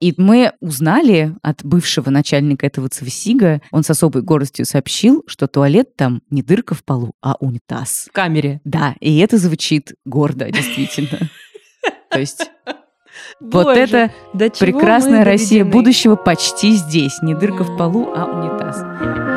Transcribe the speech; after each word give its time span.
И 0.00 0.14
мы 0.16 0.52
узнали 0.60 1.34
от 1.42 1.62
бывшего 1.62 2.08
начальника 2.08 2.66
этого 2.66 2.88
ЦВСИГа, 2.88 3.60
он 3.70 3.82
с 3.82 3.90
особой 3.90 4.22
гордостью 4.22 4.64
сообщил, 4.64 5.22
что 5.26 5.46
туалет 5.46 5.94
там 5.94 6.22
не 6.30 6.42
дырка 6.42 6.74
в 6.74 6.82
полу, 6.82 7.12
а 7.20 7.36
унитаз. 7.38 8.06
В 8.08 8.12
камере. 8.12 8.60
Да, 8.64 8.94
и 9.00 9.18
это 9.18 9.36
звучит 9.36 9.94
гордо, 10.06 10.50
действительно. 10.50 11.30
То 12.10 12.18
есть 12.18 12.50
вот 13.40 13.76
это 13.76 14.10
прекрасная 14.58 15.24
Россия 15.24 15.64
будущего 15.64 16.16
почти 16.16 16.72
здесь. 16.72 17.20
Не 17.22 17.34
дырка 17.34 17.64
в 17.64 17.76
полу, 17.76 18.08
а 18.14 18.24
унитаз. 18.24 19.29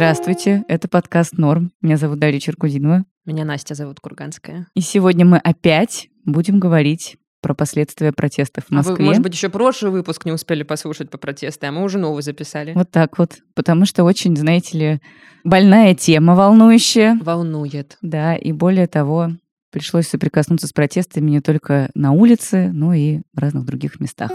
Здравствуйте, 0.00 0.64
это 0.66 0.88
подкаст 0.88 1.36
«Норм». 1.36 1.72
Меня 1.82 1.98
зовут 1.98 2.18
Дарья 2.20 2.40
Черкудинова. 2.40 3.04
Меня 3.26 3.44
Настя 3.44 3.74
зовут 3.74 4.00
Курганская. 4.00 4.66
И 4.74 4.80
сегодня 4.80 5.26
мы 5.26 5.36
опять 5.36 6.08
будем 6.24 6.58
говорить 6.58 7.18
про 7.42 7.52
последствия 7.54 8.10
протестов 8.10 8.64
в 8.64 8.70
Москве. 8.70 8.94
А 8.94 8.96
вы, 8.96 9.04
может 9.04 9.22
быть, 9.22 9.34
еще 9.34 9.50
прошлый 9.50 9.92
выпуск 9.92 10.24
не 10.24 10.32
успели 10.32 10.62
послушать 10.62 11.10
по 11.10 11.18
протесту, 11.18 11.66
а 11.66 11.70
мы 11.70 11.82
уже 11.82 11.98
новый 11.98 12.22
записали. 12.22 12.72
Вот 12.72 12.90
так 12.90 13.18
вот. 13.18 13.40
Потому 13.54 13.84
что 13.84 14.04
очень, 14.04 14.34
знаете 14.38 14.78
ли, 14.78 15.00
больная 15.44 15.94
тема, 15.94 16.34
волнующая. 16.34 17.18
Волнует. 17.22 17.98
Да, 18.00 18.34
и 18.36 18.52
более 18.52 18.86
того, 18.86 19.32
пришлось 19.70 20.08
соприкоснуться 20.08 20.66
с 20.66 20.72
протестами 20.72 21.30
не 21.30 21.40
только 21.42 21.90
на 21.92 22.12
улице, 22.12 22.70
но 22.72 22.94
и 22.94 23.20
в 23.34 23.38
разных 23.38 23.66
других 23.66 24.00
местах. 24.00 24.30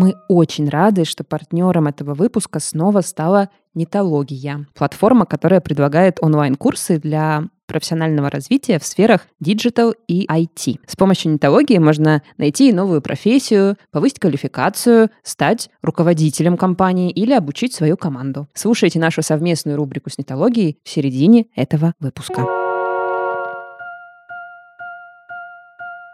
Мы 0.00 0.16
очень 0.28 0.66
рады, 0.66 1.04
что 1.04 1.24
партнером 1.24 1.86
этого 1.86 2.14
выпуска 2.14 2.58
снова 2.58 3.02
стала 3.02 3.50
Нетология, 3.74 4.66
платформа, 4.74 5.26
которая 5.26 5.60
предлагает 5.60 6.16
онлайн-курсы 6.22 6.98
для 6.98 7.44
профессионального 7.66 8.30
развития 8.30 8.78
в 8.78 8.86
сферах 8.86 9.26
digital 9.40 9.94
и 10.08 10.26
IT. 10.26 10.80
С 10.86 10.96
помощью 10.96 11.32
нетологии 11.32 11.76
можно 11.76 12.22
найти 12.38 12.72
новую 12.72 13.02
профессию, 13.02 13.76
повысить 13.90 14.20
квалификацию, 14.20 15.10
стать 15.22 15.68
руководителем 15.82 16.56
компании 16.56 17.10
или 17.10 17.34
обучить 17.34 17.74
свою 17.74 17.98
команду. 17.98 18.48
Слушайте 18.54 18.98
нашу 18.98 19.20
совместную 19.20 19.76
рубрику 19.76 20.08
с 20.08 20.16
нетологией 20.16 20.78
в 20.82 20.88
середине 20.88 21.44
этого 21.54 21.92
выпуска. 22.00 22.69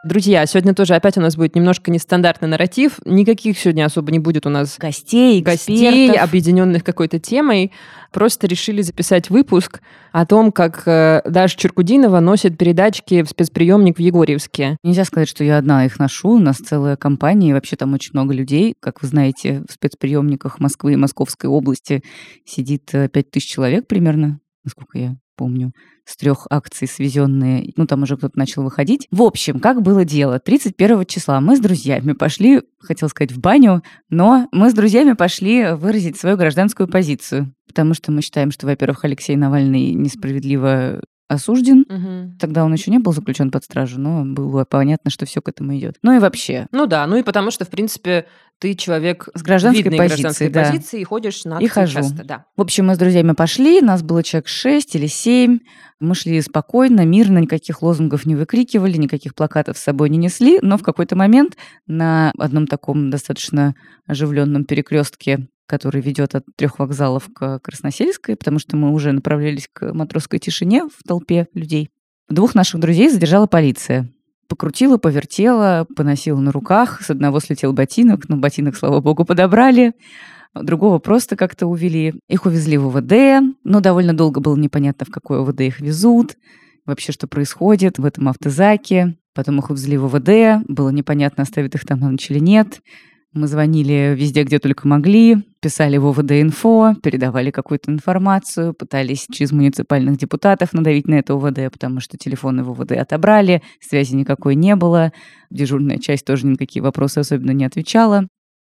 Друзья, 0.07 0.47
сегодня 0.47 0.73
тоже 0.73 0.95
опять 0.95 1.19
у 1.19 1.21
нас 1.21 1.35
будет 1.35 1.57
немножко 1.57 1.91
нестандартный 1.91 2.47
нарратив. 2.47 3.01
Никаких 3.05 3.59
сегодня 3.59 3.85
особо 3.85 4.13
не 4.13 4.21
будет 4.21 4.47
у 4.47 4.51
нас 4.51 4.79
гостей, 4.79 5.43
гостей, 5.43 6.07
экспертов. 6.07 6.29
объединенных 6.29 6.85
какой-то 6.85 7.19
темой. 7.19 7.73
Просто 8.13 8.47
решили 8.47 8.83
записать 8.83 9.31
выпуск 9.31 9.81
о 10.13 10.25
том, 10.25 10.53
как 10.53 10.85
э, 10.87 11.23
Даша 11.25 11.59
Черкудинова 11.59 12.21
носит 12.21 12.57
передачки 12.57 13.25
в 13.25 13.29
спецприемник 13.29 13.97
в 13.97 14.01
Егорьевске. 14.01 14.77
Нельзя 14.85 15.05
сказать, 15.05 15.29
что 15.29 15.43
я 15.43 15.59
одна 15.59 15.85
их 15.85 15.99
ношу. 15.99 16.35
У 16.35 16.39
нас 16.39 16.59
целая 16.59 16.95
компания, 16.95 17.51
и 17.51 17.53
вообще 17.53 17.75
там 17.75 17.93
очень 17.93 18.11
много 18.13 18.33
людей. 18.33 18.75
Как 18.79 19.03
вы 19.03 19.09
знаете, 19.09 19.65
в 19.69 19.73
спецприемниках 19.73 20.61
Москвы 20.61 20.93
и 20.93 20.97
Московской 20.97 21.51
области 21.51 22.05
сидит 22.45 22.93
5000 22.93 23.45
э, 23.45 23.53
человек 23.53 23.89
примерно, 23.89 24.39
насколько 24.63 24.99
я 24.99 25.17
помню 25.37 25.73
с 26.05 26.17
трех 26.17 26.47
акций 26.51 26.89
свезенные, 26.89 27.73
ну 27.77 27.87
там 27.87 28.03
уже 28.03 28.17
кто-то 28.17 28.39
начал 28.39 28.63
выходить. 28.63 29.09
В 29.11 29.23
общем, 29.23 29.59
как 29.61 29.83
было 29.83 30.05
дело? 30.05 30.39
31 30.39 31.05
числа 31.07 31.41
мы 31.41 31.57
с 31.57 31.61
друзьями 31.61 32.13
пошли, 32.13 32.63
хотел 32.79 33.09
сказать, 33.09 33.33
в 33.33 33.41
баню, 33.41 33.83
но 34.09 34.49
мы 34.53 34.71
с 34.71 34.75
друзьями 34.75 35.13
пошли 35.13 35.73
выразить 35.73 36.17
свою 36.17 36.37
гражданскую 36.37 36.89
позицию. 36.89 37.53
Потому 37.67 37.95
что 37.95 38.13
мы 38.13 38.23
считаем, 38.23 38.53
что, 38.53 38.67
во-первых, 38.67 39.05
Алексей 39.05 39.37
Навальный 39.37 39.93
несправедливо 39.93 41.01
осужден. 41.29 41.85
Угу. 41.89 42.39
Тогда 42.39 42.65
он 42.65 42.73
еще 42.73 42.91
не 42.91 42.99
был 42.99 43.13
заключен 43.13 43.51
под 43.51 43.65
стражу, 43.65 44.01
но 44.01 44.25
было 44.25 44.65
понятно, 44.65 45.11
что 45.11 45.27
все 45.27 45.43
к 45.43 45.49
этому 45.49 45.77
идет. 45.77 45.97
Ну 46.03 46.17
и 46.17 46.19
вообще. 46.19 46.67
Ну 46.73 46.87
да, 46.87 47.07
ну 47.07 47.17
и 47.17 47.23
потому 47.23 47.51
что, 47.51 47.65
в 47.65 47.69
принципе, 47.69 48.27
ты 48.59 48.75
человек 48.75 49.29
с 49.35 49.43
гражданской 49.43 49.85
позиции, 49.85 50.07
гражданской 50.07 50.49
да. 50.49 50.65
позиции 50.65 51.01
и 51.01 51.05
ходишь 51.05 51.45
на 51.45 51.59
и 51.59 51.67
хожу. 51.67 51.95
часто, 51.95 52.25
да. 52.25 52.45
В 52.57 52.63
общем, 52.63 52.87
мы 52.87 52.95
с 52.95 52.99
друзьями 52.99 53.33
пошли, 53.33 53.81
нас 53.81 54.03
было 54.03 54.23
человек 54.23 54.49
6 54.49 54.95
или 54.95 55.07
7. 55.07 55.59
Мы 55.99 56.15
шли 56.15 56.41
спокойно, 56.41 57.05
мирно, 57.05 57.39
никаких 57.39 57.83
лозунгов 57.83 58.25
не 58.27 58.37
выкрикивали, 58.37 58.97
никаких 58.97 59.35
плакатов 59.35 59.79
с 59.79 59.83
собой 59.83 60.11
не 60.11 60.19
несли, 60.19 60.59
но 60.63 60.79
в 60.79 60.83
какой-то 60.83 61.17
момент 61.17 61.57
на 61.87 62.33
одном 62.39 62.67
таком 62.67 63.11
достаточно 63.11 63.75
оживленном 64.07 64.65
перекрестке 64.65 65.49
который 65.67 66.01
ведет 66.01 66.35
от 66.35 66.45
трех 66.57 66.79
вокзалов 66.79 67.29
к 67.35 67.59
Красносельской, 67.61 68.37
потому 68.37 68.59
что 68.59 68.77
мы 68.77 68.93
уже 68.93 69.13
направлялись 69.13 69.69
к 69.73 69.93
матросской 69.93 70.39
тишине 70.39 70.85
в 70.85 71.03
толпе 71.07 71.49
людей. 71.55 71.91
Двух 72.29 72.55
наших 72.55 72.81
друзей 72.81 73.09
задержала 73.09 73.47
полиция. 73.47 74.11
Покрутила, 74.49 74.97
повертела, 74.97 75.87
поносила 75.97 76.39
на 76.39 76.53
руках. 76.53 77.03
С 77.03 77.11
одного 77.11 77.41
слетел 77.41 77.73
ботинок, 77.73 78.29
но 78.29 78.37
ботинок, 78.37 78.77
слава 78.77 79.01
богу, 79.01 79.25
подобрали 79.25 79.95
другого 80.63 80.99
просто 80.99 81.37
как-то 81.37 81.67
увели. 81.67 82.15
Их 82.29 82.47
увезли 82.47 82.79
в 82.79 82.87
УВД, 82.87 83.57
но 83.65 83.81
довольно 83.81 84.15
долго 84.15 84.41
было 84.41 84.57
непонятно, 84.57 85.07
в 85.07 85.11
какой 85.11 85.41
УВД 85.41 85.61
их 85.63 85.81
везут, 85.81 86.37
вообще 86.85 87.13
что 87.13 87.27
происходит 87.27 87.99
в 87.99 88.05
этом 88.05 88.29
автозаке. 88.29 89.17
Потом 89.35 89.59
их 89.59 89.71
увезли 89.71 89.99
в 89.99 90.05
УВД, 90.07 90.67
было 90.67 90.89
непонятно, 90.91 91.43
оставят 91.43 91.75
их 91.75 91.85
там 91.85 92.01
на 92.01 92.11
ночь 92.11 92.31
или 92.31 92.39
нет. 92.39 92.81
Мы 93.37 93.49
звонили 93.49 94.15
везде, 94.17 94.45
где 94.45 94.59
только 94.59 94.89
могли, 94.89 95.37
писали 95.61 95.99
в 95.99 96.07
ОВД-инфо, 96.07 96.95
передавали 97.03 97.51
какую-то 97.51 97.93
информацию, 97.93 98.73
пытались 98.73 99.27
через 99.31 99.53
муниципальных 99.53 100.17
депутатов 100.17 100.73
надавить 100.73 101.07
на 101.07 101.17
это 101.17 101.35
ОВД, 101.35 101.71
потому 101.71 102.01
что 102.01 102.17
телефоны 102.17 102.65
в 102.65 102.71
ОВД 102.71 102.93
отобрали, 102.93 103.63
связи 103.79 104.15
никакой 104.15 104.55
не 104.55 104.75
было, 104.75 105.13
дежурная 105.51 105.99
часть 105.99 106.25
тоже 106.25 106.47
никакие 106.47 106.83
вопросы 106.83 107.19
особенно 107.19 107.51
не 107.51 107.67
отвечала. 107.67 108.27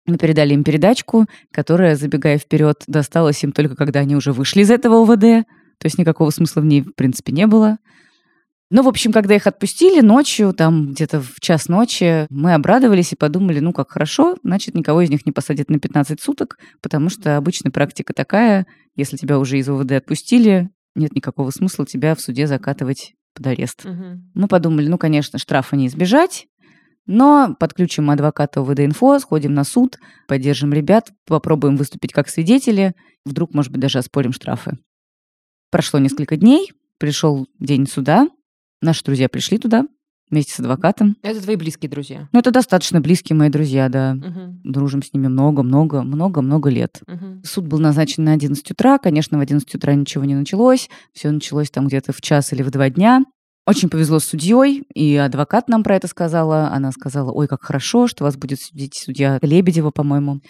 Мы 0.07 0.17
передали 0.17 0.55
им 0.55 0.65
передачку, 0.65 1.27
которая, 1.53 1.95
забегая 1.95 2.39
вперед, 2.39 2.85
досталась 2.87 3.45
им 3.45 3.53
только 3.53 3.77
когда 3.77 4.01
они 4.01 4.17
уже 4.17 4.33
вышли 4.33 4.63
из 4.63 4.71
этого 4.71 5.03
ОВД. 5.03 5.47
То 5.79 5.85
есть 5.85 5.99
никакого 5.99 6.31
смысла 6.31 6.63
в 6.63 6.65
ней, 6.65 6.81
в 6.81 6.95
принципе, 6.95 7.33
не 7.33 7.47
было. 7.47 7.77
Ну, 8.71 8.83
в 8.83 8.89
общем, 8.89 9.13
когда 9.13 9.35
их 9.35 9.47
отпустили 9.47 10.01
ночью, 10.01 10.53
там 10.53 10.93
где-то 10.93 11.21
в 11.21 11.39
час 11.41 11.69
ночи, 11.69 12.27
мы 12.31 12.55
обрадовались 12.55 13.13
и 13.13 13.17
подумали, 13.17 13.61
ну, 13.61 13.73
как 13.73 13.91
хорошо, 13.91 14.37
значит, 14.43 14.75
никого 14.75 15.03
из 15.03 15.11
них 15.11 15.27
не 15.27 15.33
посадят 15.33 15.69
на 15.69 15.79
15 15.79 16.21
суток, 16.21 16.59
потому 16.81 17.11
что 17.11 17.37
обычная 17.37 17.71
практика 17.71 18.15
такая, 18.15 18.67
если 18.97 19.17
тебя 19.17 19.39
уже 19.39 19.59
из 19.59 19.69
ОВД 19.69 19.93
отпустили, 19.93 20.71
нет 20.95 21.15
никакого 21.15 21.51
смысла 21.51 21.85
тебя 21.87 22.15
в 22.15 22.21
суде 22.21 22.47
закатывать 22.47 23.15
под 23.35 23.47
арест. 23.49 23.85
Угу. 23.85 24.23
Мы 24.35 24.49
подумали, 24.49 24.89
ну, 24.89 24.97
конечно, 24.97 25.39
штрафа 25.39 25.77
не 25.77 25.89
избежать, 25.89 26.47
но 27.07 27.55
подключим 27.61 28.11
адвоката 28.11 28.63
УВД-инфо, 28.63 29.19
сходим 29.19 29.53
на 29.53 29.65
суд, 29.65 29.99
поддержим 30.27 30.73
ребят, 30.73 31.13
попробуем 31.27 31.77
выступить 31.77 32.13
как 32.13 32.29
свидетели, 32.29 32.95
вдруг, 33.27 33.53
может 33.53 33.71
быть, 33.73 33.81
даже 33.81 33.99
оспорим 33.99 34.33
штрафы. 34.33 34.79
Прошло 35.71 35.99
несколько 36.01 36.37
дней, 36.37 36.73
пришел 36.99 37.47
день 37.59 37.87
суда, 37.87 38.29
наши 38.85 39.05
друзья 39.05 39.29
пришли 39.29 39.59
туда 39.59 39.87
вместе 40.31 40.53
с 40.53 40.61
адвокатом. 40.61 41.17
Это 41.23 41.43
твои 41.43 41.57
близкие 41.57 41.91
друзья? 41.91 42.29
Ну, 42.33 42.39
это 42.39 42.51
достаточно 42.51 43.01
близкие 43.01 43.37
мои 43.37 43.51
друзья, 43.51 43.89
да. 43.89 44.17
Угу. 44.17 44.61
Дружим 44.65 45.03
с 45.03 45.13
ними 45.13 45.29
много-много, 45.29 46.03
много-много 46.03 46.71
лет. 46.71 47.01
Угу. 47.07 47.43
Суд 47.45 47.67
был 47.67 47.79
назначен 47.79 48.25
на 48.25 48.33
11 48.33 48.71
утра. 48.71 48.99
Конечно, 48.99 49.39
в 49.39 49.41
11 49.41 49.75
утра 49.75 49.95
ничего 49.95 50.25
не 50.25 50.35
началось. 50.35 50.89
Все 51.13 51.31
началось 51.31 51.71
там 51.71 51.87
где-то 51.87 52.13
в 52.13 52.21
час 52.21 52.53
или 52.53 52.63
в 52.63 52.71
два 52.71 52.91
дня. 52.91 53.25
Очень 53.67 53.89
повезло 53.89 54.19
с 54.19 54.27
судьей, 54.27 54.85
и 54.95 55.17
адвокат 55.17 55.69
нам 55.69 55.83
про 55.83 55.97
это 55.97 56.07
сказала. 56.07 56.69
Она 56.69 56.93
сказала, 56.93 57.33
ой, 57.33 57.49
как 57.49 57.63
хорошо, 57.63 58.07
что 58.07 58.25
вас 58.25 58.37
будет 58.37 58.61
судить 58.61 58.95
судья 58.95 59.39
Лебедева, 59.41 59.91
по-моему. 59.91 60.41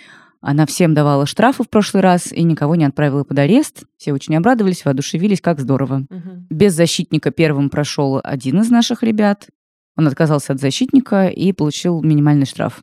Она 0.46 0.66
всем 0.66 0.92
давала 0.92 1.24
штрафы 1.24 1.62
в 1.62 1.70
прошлый 1.70 2.02
раз 2.02 2.30
и 2.30 2.42
никого 2.42 2.74
не 2.74 2.84
отправила 2.84 3.24
под 3.24 3.38
арест. 3.38 3.84
Все 3.96 4.12
очень 4.12 4.36
обрадовались, 4.36 4.84
воодушевились, 4.84 5.40
как 5.40 5.58
здорово. 5.58 6.04
Угу. 6.10 6.46
Без 6.50 6.74
защитника 6.74 7.30
первым 7.30 7.70
прошел 7.70 8.20
один 8.22 8.60
из 8.60 8.68
наших 8.68 9.02
ребят. 9.02 9.48
Он 9.96 10.06
отказался 10.06 10.52
от 10.52 10.60
защитника 10.60 11.28
и 11.28 11.52
получил 11.52 12.02
минимальный 12.02 12.44
штраф. 12.44 12.82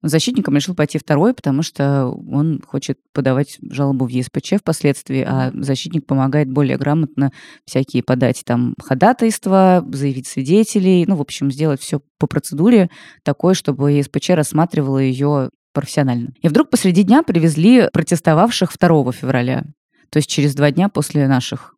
Защитником 0.00 0.56
решил 0.56 0.74
пойти 0.74 0.96
второй, 0.96 1.34
потому 1.34 1.62
что 1.62 2.06
он 2.08 2.62
хочет 2.66 2.98
подавать 3.12 3.58
жалобу 3.60 4.06
в 4.06 4.08
ЕСПЧ 4.08 4.54
впоследствии, 4.60 5.20
а 5.20 5.52
защитник 5.52 6.06
помогает 6.06 6.50
более 6.50 6.78
грамотно 6.78 7.30
всякие 7.66 8.02
подать 8.02 8.42
там 8.46 8.74
ходатайства, 8.82 9.86
заявить 9.92 10.26
свидетелей, 10.26 11.04
ну, 11.06 11.16
в 11.16 11.20
общем, 11.20 11.52
сделать 11.52 11.82
все 11.82 12.00
по 12.18 12.26
процедуре 12.26 12.88
такой, 13.22 13.54
чтобы 13.54 13.92
ЕСПЧ 13.92 14.30
рассматривала 14.30 14.98
ее 14.98 15.50
профессионально. 15.72 16.32
И 16.40 16.48
вдруг 16.48 16.70
посреди 16.70 17.02
дня 17.02 17.22
привезли 17.22 17.88
протестовавших 17.92 18.72
2 18.78 19.12
февраля, 19.12 19.64
то 20.10 20.18
есть 20.18 20.28
через 20.28 20.54
два 20.54 20.70
дня 20.70 20.88
после 20.88 21.26
наших 21.26 21.74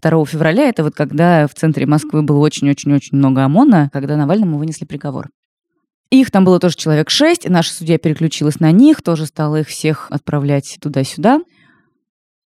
2 0.00 0.24
февраля, 0.26 0.68
это 0.68 0.84
вот 0.84 0.94
когда 0.94 1.46
в 1.46 1.54
центре 1.54 1.86
Москвы 1.86 2.22
было 2.22 2.38
очень-очень-очень 2.38 3.16
много 3.16 3.44
ОМОНа, 3.44 3.90
когда 3.92 4.16
Навальному 4.16 4.58
вынесли 4.58 4.84
приговор. 4.84 5.28
Их 6.10 6.30
там 6.30 6.44
было 6.44 6.60
тоже 6.60 6.76
человек 6.76 7.08
шесть, 7.08 7.46
и 7.46 7.48
наша 7.48 7.72
судья 7.72 7.98
переключилась 7.98 8.60
на 8.60 8.70
них, 8.70 9.00
тоже 9.00 9.24
стала 9.24 9.60
их 9.60 9.68
всех 9.68 10.08
отправлять 10.10 10.76
туда-сюда. 10.80 11.40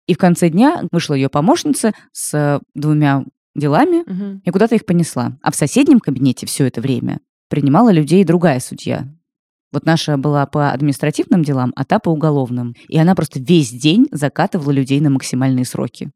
И 0.07 0.15
в 0.15 0.19
конце 0.19 0.49
дня 0.49 0.83
вышла 0.91 1.13
ее 1.13 1.29
помощница 1.29 1.93
с 2.13 2.61
двумя 2.75 3.25
делами 3.55 3.99
угу. 3.99 4.41
и 4.45 4.51
куда-то 4.51 4.77
их 4.77 4.87
понесла. 4.87 5.37
А 5.43 5.51
в 5.51 5.57
соседнем 5.57 6.01
кабинете 6.01 6.47
все 6.47 6.67
это 6.67 6.81
время 6.81 7.21
принимала 7.49 7.91
людей 7.91 8.25
другая 8.25 8.61
судья. 8.61 9.07
Вот 9.73 9.87
наша 9.87 10.17
была 10.17 10.47
по 10.47 10.71
административным 10.71 11.43
делам, 11.43 11.73
а 11.77 11.85
та 11.85 11.99
по 11.99 12.11
уголовным. 12.11 12.75
И 12.89 12.99
она 12.99 13.15
просто 13.15 13.39
весь 13.41 13.71
день 13.71 14.07
закатывала 14.11 14.71
людей 14.71 15.01
на 15.01 15.11
максимальные 15.11 15.65
сроки 15.65 16.11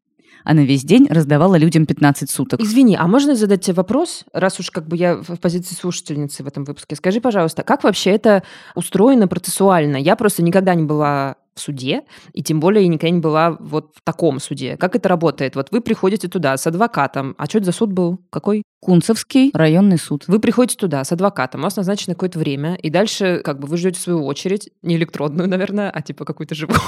она 0.45 0.61
весь 0.61 0.83
день 0.83 1.07
раздавала 1.09 1.55
людям 1.55 1.85
15 1.85 2.29
суток. 2.29 2.61
Извини, 2.61 2.95
а 2.95 3.07
можно 3.07 3.35
задать 3.35 3.61
тебе 3.61 3.73
вопрос, 3.73 4.23
раз 4.31 4.59
уж 4.59 4.69
как 4.69 4.87
бы 4.87 4.95
я 4.95 5.15
в 5.15 5.37
позиции 5.37 5.75
слушательницы 5.75 6.43
в 6.43 6.47
этом 6.47 6.63
выпуске? 6.63 6.95
Скажи, 6.95 7.19
пожалуйста, 7.19 7.63
как 7.63 7.83
вообще 7.83 8.11
это 8.11 8.43
устроено 8.75 9.27
процессуально? 9.27 9.97
Я 9.97 10.15
просто 10.15 10.43
никогда 10.43 10.75
не 10.75 10.83
была 10.83 11.35
в 11.55 11.59
суде, 11.59 12.03
и 12.33 12.43
тем 12.43 12.59
более 12.59 12.83
я 12.83 12.89
никогда 12.89 13.09
не 13.09 13.21
была 13.21 13.57
вот 13.59 13.91
в 13.95 14.01
таком 14.03 14.39
суде. 14.39 14.77
Как 14.77 14.95
это 14.95 15.09
работает? 15.09 15.55
Вот 15.55 15.69
вы 15.71 15.81
приходите 15.81 16.27
туда 16.27 16.57
с 16.57 16.67
адвокатом. 16.67 17.35
А 17.37 17.45
что 17.45 17.59
это 17.59 17.65
за 17.65 17.71
суд 17.71 17.91
был? 17.91 18.19
Какой? 18.29 18.63
Кунцевский 18.81 19.51
районный 19.53 19.97
суд. 19.97 20.25
Вы 20.27 20.39
приходите 20.39 20.77
туда 20.77 21.03
с 21.03 21.11
адвокатом, 21.11 21.61
у 21.61 21.63
вас 21.63 21.75
назначено 21.75 22.13
какое-то 22.13 22.37
время, 22.37 22.75
и 22.75 22.89
дальше 22.89 23.41
как 23.43 23.59
бы 23.59 23.67
вы 23.67 23.77
ждете 23.77 23.99
свою 23.99 24.25
очередь, 24.25 24.69
не 24.83 24.95
электродную, 24.95 25.49
наверное, 25.49 25.89
а 25.89 26.01
типа 26.01 26.25
какую-то 26.25 26.55
живую. 26.55 26.79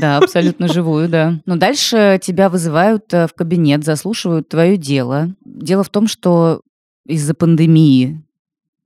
Да, 0.00 0.18
абсолютно 0.18 0.68
живую, 0.68 1.08
да. 1.08 1.40
Но 1.46 1.56
дальше 1.56 2.18
тебя 2.22 2.48
вызывают 2.48 3.12
э, 3.12 3.26
в 3.26 3.34
кабинет, 3.34 3.84
заслушивают 3.84 4.48
твое 4.48 4.76
дело. 4.76 5.34
Дело 5.44 5.84
в 5.84 5.90
том, 5.90 6.08
что 6.08 6.60
из-за 7.06 7.34
пандемии 7.34 8.24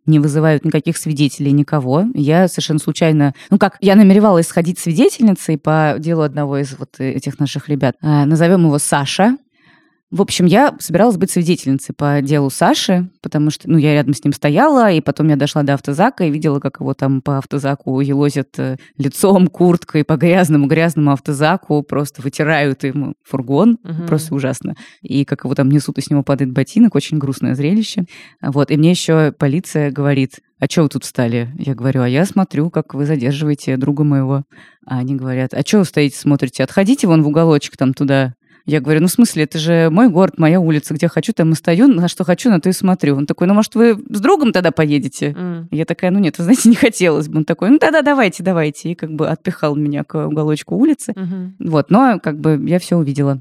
не 0.08 0.18
вызывают 0.18 0.64
никаких 0.64 0.96
свидетелей, 0.96 1.52
никого. 1.52 2.06
Я 2.14 2.48
совершенно 2.48 2.78
случайно... 2.78 3.34
Ну 3.50 3.58
как, 3.58 3.76
я 3.80 3.94
намеревалась 3.94 4.48
сходить 4.48 4.78
свидетельницей 4.78 5.58
по 5.58 5.96
делу 5.98 6.22
одного 6.22 6.58
из 6.58 6.76
вот 6.78 6.98
этих 6.98 7.38
наших 7.38 7.68
ребят. 7.68 7.96
А, 8.00 8.24
назовем 8.24 8.64
его 8.64 8.78
Саша. 8.78 9.36
В 10.10 10.22
общем, 10.22 10.46
я 10.46 10.74
собиралась 10.78 11.18
быть 11.18 11.30
свидетельницей 11.30 11.94
по 11.94 12.22
делу 12.22 12.48
Саши, 12.48 13.10
потому 13.20 13.50
что, 13.50 13.68
ну, 13.68 13.76
я 13.76 13.92
рядом 13.92 14.14
с 14.14 14.24
ним 14.24 14.32
стояла, 14.32 14.90
и 14.90 15.02
потом 15.02 15.28
я 15.28 15.36
дошла 15.36 15.62
до 15.62 15.74
автозака 15.74 16.24
и 16.24 16.30
видела, 16.30 16.60
как 16.60 16.80
его 16.80 16.94
там 16.94 17.20
по 17.20 17.36
автозаку 17.36 18.00
елозят 18.00 18.58
э, 18.58 18.78
лицом, 18.96 19.48
курткой 19.48 20.04
по 20.04 20.16
грязному-грязному 20.16 21.12
автозаку, 21.12 21.82
просто 21.82 22.22
вытирают 22.22 22.84
ему 22.84 23.12
фургон, 23.22 23.78
угу. 23.84 24.06
просто 24.06 24.34
ужасно. 24.34 24.76
И 25.02 25.26
как 25.26 25.44
его 25.44 25.54
там 25.54 25.68
несут, 25.68 25.98
и 25.98 26.00
с 26.00 26.08
него 26.08 26.22
падает 26.22 26.52
ботинок, 26.52 26.94
очень 26.94 27.18
грустное 27.18 27.54
зрелище. 27.54 28.04
Вот, 28.40 28.70
и 28.70 28.78
мне 28.78 28.92
еще 28.92 29.32
полиция 29.32 29.90
говорит, 29.90 30.36
а 30.58 30.66
что 30.66 30.82
вы 30.82 30.88
тут 30.88 31.04
встали? 31.04 31.52
Я 31.56 31.74
говорю, 31.74 32.02
а 32.02 32.08
я 32.08 32.24
смотрю, 32.24 32.70
как 32.70 32.94
вы 32.94 33.04
задерживаете 33.04 33.76
друга 33.76 34.04
моего. 34.04 34.44
А 34.86 34.98
они 34.98 35.14
говорят, 35.14 35.54
а 35.54 35.60
что 35.60 35.78
вы 35.78 35.84
стоите, 35.84 36.18
смотрите? 36.18 36.64
Отходите 36.64 37.06
вон 37.06 37.22
в 37.22 37.28
уголочек 37.28 37.76
там 37.76 37.94
туда. 37.94 38.34
Я 38.68 38.82
говорю, 38.82 39.00
ну, 39.00 39.06
в 39.06 39.10
смысле, 39.10 39.44
это 39.44 39.58
же 39.58 39.88
мой 39.88 40.10
город, 40.10 40.34
моя 40.36 40.60
улица, 40.60 40.92
где 40.92 41.08
хочу, 41.08 41.32
там 41.32 41.52
и 41.52 41.54
стою, 41.54 41.88
на 41.88 42.06
что 42.06 42.24
хочу, 42.24 42.50
на 42.50 42.60
то 42.60 42.68
и 42.68 42.72
смотрю. 42.72 43.16
Он 43.16 43.24
такой, 43.24 43.46
ну, 43.46 43.54
может, 43.54 43.74
вы 43.74 43.94
с 43.94 44.20
другом 44.20 44.52
тогда 44.52 44.72
поедете? 44.72 45.30
Mm. 45.30 45.68
Я 45.70 45.86
такая, 45.86 46.10
ну, 46.10 46.18
нет, 46.18 46.36
вы 46.36 46.44
знаете, 46.44 46.68
не 46.68 46.74
хотелось 46.76 47.28
бы. 47.28 47.38
Он 47.38 47.44
такой, 47.46 47.70
ну, 47.70 47.78
да-да, 47.78 48.02
давайте, 48.02 48.42
давайте. 48.42 48.90
И 48.90 48.94
как 48.94 49.10
бы 49.10 49.26
отпихал 49.26 49.74
меня 49.74 50.04
к 50.04 50.22
уголочку 50.26 50.76
улицы. 50.76 51.12
Mm-hmm. 51.12 51.70
Вот, 51.70 51.90
но 51.90 52.20
как 52.22 52.40
бы 52.40 52.62
я 52.66 52.78
все 52.78 52.96
увидела. 52.96 53.40